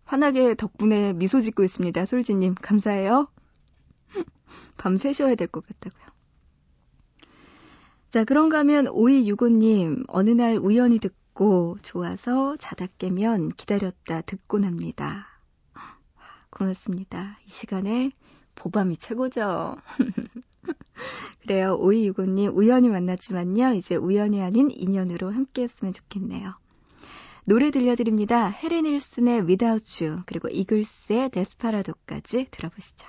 환하게 0.05 0.55
덕분에 0.55 1.13
미소 1.13 1.41
짓고 1.41 1.63
있습니다. 1.63 2.05
솔지님, 2.05 2.55
감사해요. 2.55 3.27
밤 4.77 4.97
새셔야 4.97 5.35
될 5.35 5.47
것 5.47 5.65
같다고요. 5.65 6.01
자, 8.09 8.23
그런가 8.25 8.59
하면 8.59 8.85
5265님, 8.87 10.03
어느 10.09 10.29
날 10.31 10.57
우연히 10.57 10.99
듣고 10.99 11.77
좋아서 11.81 12.57
자다 12.57 12.87
깨면 12.97 13.49
기다렸다 13.49 14.21
듣곤 14.21 14.65
합니다. 14.65 15.27
고맙습니다. 16.49 17.39
이 17.45 17.49
시간에 17.49 18.11
보밤이 18.55 18.97
최고죠. 18.97 19.77
그래요. 21.41 21.77
5265님 21.79 22.55
우연히 22.55 22.89
만났지만요. 22.89 23.73
이제 23.73 23.95
우연이 23.95 24.41
아닌 24.41 24.69
인연으로 24.71 25.31
함께 25.31 25.63
했으면 25.63 25.93
좋겠네요. 25.93 26.53
노래 27.45 27.71
들려드립니다. 27.71 28.49
헤레 28.49 28.81
닐슨의 28.81 29.41
Without 29.47 30.03
You 30.03 30.23
그리고 30.25 30.47
이글스의 30.47 31.29
데스파라도까지 31.29 32.47
들어보시죠. 32.51 33.07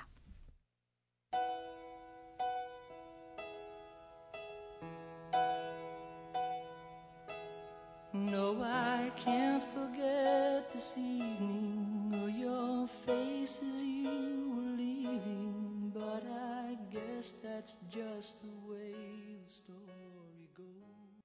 Can't 9.23 9.63
forget 9.73 10.69
this 10.73 10.97
evening 10.97 12.13
or 12.21 12.29
your 12.29 12.87
face 13.05 13.59
as 13.61 13.81
you 13.81 14.42
guess 17.23 17.33
that's 17.41 17.73
just 17.89 18.35
the 18.41 18.49
way 18.69 18.91
the 19.45 19.49
story 19.49 20.49
goes. 20.57 21.23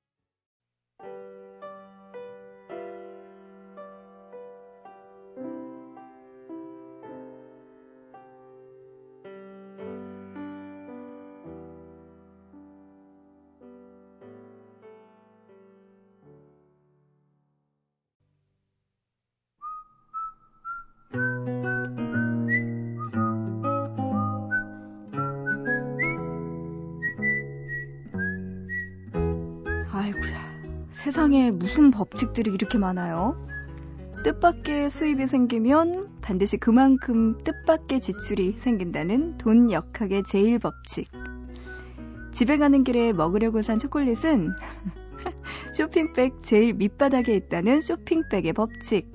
세상에 31.29 31.51
무슨 31.51 31.91
법칙들이 31.91 32.51
이렇게 32.55 32.79
많아요? 32.79 33.37
뜻밖의 34.25 34.89
수입이 34.89 35.27
생기면 35.27 36.21
반드시 36.23 36.57
그만큼 36.57 37.37
뜻밖의 37.45 38.01
지출이 38.01 38.55
생긴다는 38.57 39.37
돈 39.37 39.71
역학의 39.71 40.23
제일 40.25 40.59
법칙. 40.59 41.07
집에 42.33 42.57
가는 42.57 42.83
길에 42.83 43.13
먹으려고 43.13 43.61
산 43.61 43.79
초콜릿은 43.79 44.55
쇼핑백 45.77 46.43
제일 46.43 46.73
밑바닥에 46.73 47.35
있다는 47.35 47.83
쇼핑백의 47.83 48.55
법칙. 48.55 49.13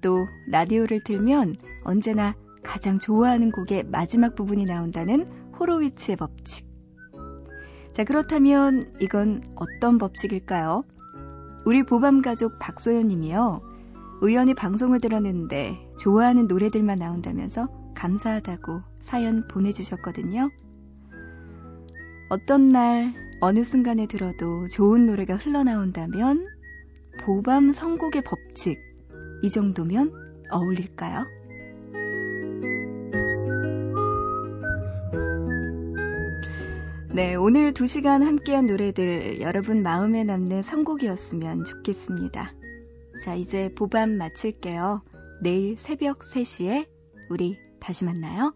또 0.00 0.26
라디오를 0.50 1.04
틀면 1.04 1.56
언제나 1.84 2.36
가장 2.62 2.98
좋아하는 2.98 3.52
곡의 3.52 3.82
마지막 3.82 4.34
부분이 4.34 4.64
나온다는 4.64 5.30
호로위츠의 5.60 6.16
법칙. 6.16 6.66
자, 7.92 8.04
그렇다면 8.04 8.94
이건 9.00 9.42
어떤 9.56 9.98
법칙일까요? 9.98 10.84
우리 11.68 11.82
보밤 11.82 12.22
가족 12.22 12.58
박소연 12.58 13.08
님이요. 13.08 13.60
우연히 14.22 14.54
방송을 14.54 15.00
들었는데 15.00 15.78
좋아하는 16.00 16.46
노래들만 16.46 16.96
나온다면서 16.96 17.68
감사하다고 17.94 18.80
사연 19.00 19.46
보내주셨거든요. 19.48 20.48
어떤 22.30 22.70
날, 22.70 23.12
어느 23.42 23.64
순간에 23.64 24.06
들어도 24.06 24.66
좋은 24.68 25.04
노래가 25.04 25.36
흘러나온다면 25.36 26.46
보밤 27.20 27.70
선곡의 27.70 28.22
법칙, 28.22 28.78
이 29.42 29.50
정도면 29.50 30.10
어울릴까요? 30.50 31.26
네, 37.18 37.34
오늘 37.34 37.72
2시간 37.72 38.22
함께한 38.22 38.66
노래들 38.66 39.40
여러분 39.40 39.82
마음에 39.82 40.22
남는 40.22 40.62
선곡이었으면 40.62 41.64
좋겠습니다. 41.64 42.54
자, 43.24 43.34
이제 43.34 43.74
보밤 43.74 44.16
마칠게요. 44.16 45.02
내일 45.42 45.76
새벽 45.76 46.20
3시에 46.20 46.86
우리 47.28 47.58
다시 47.80 48.04
만나요. 48.04 48.54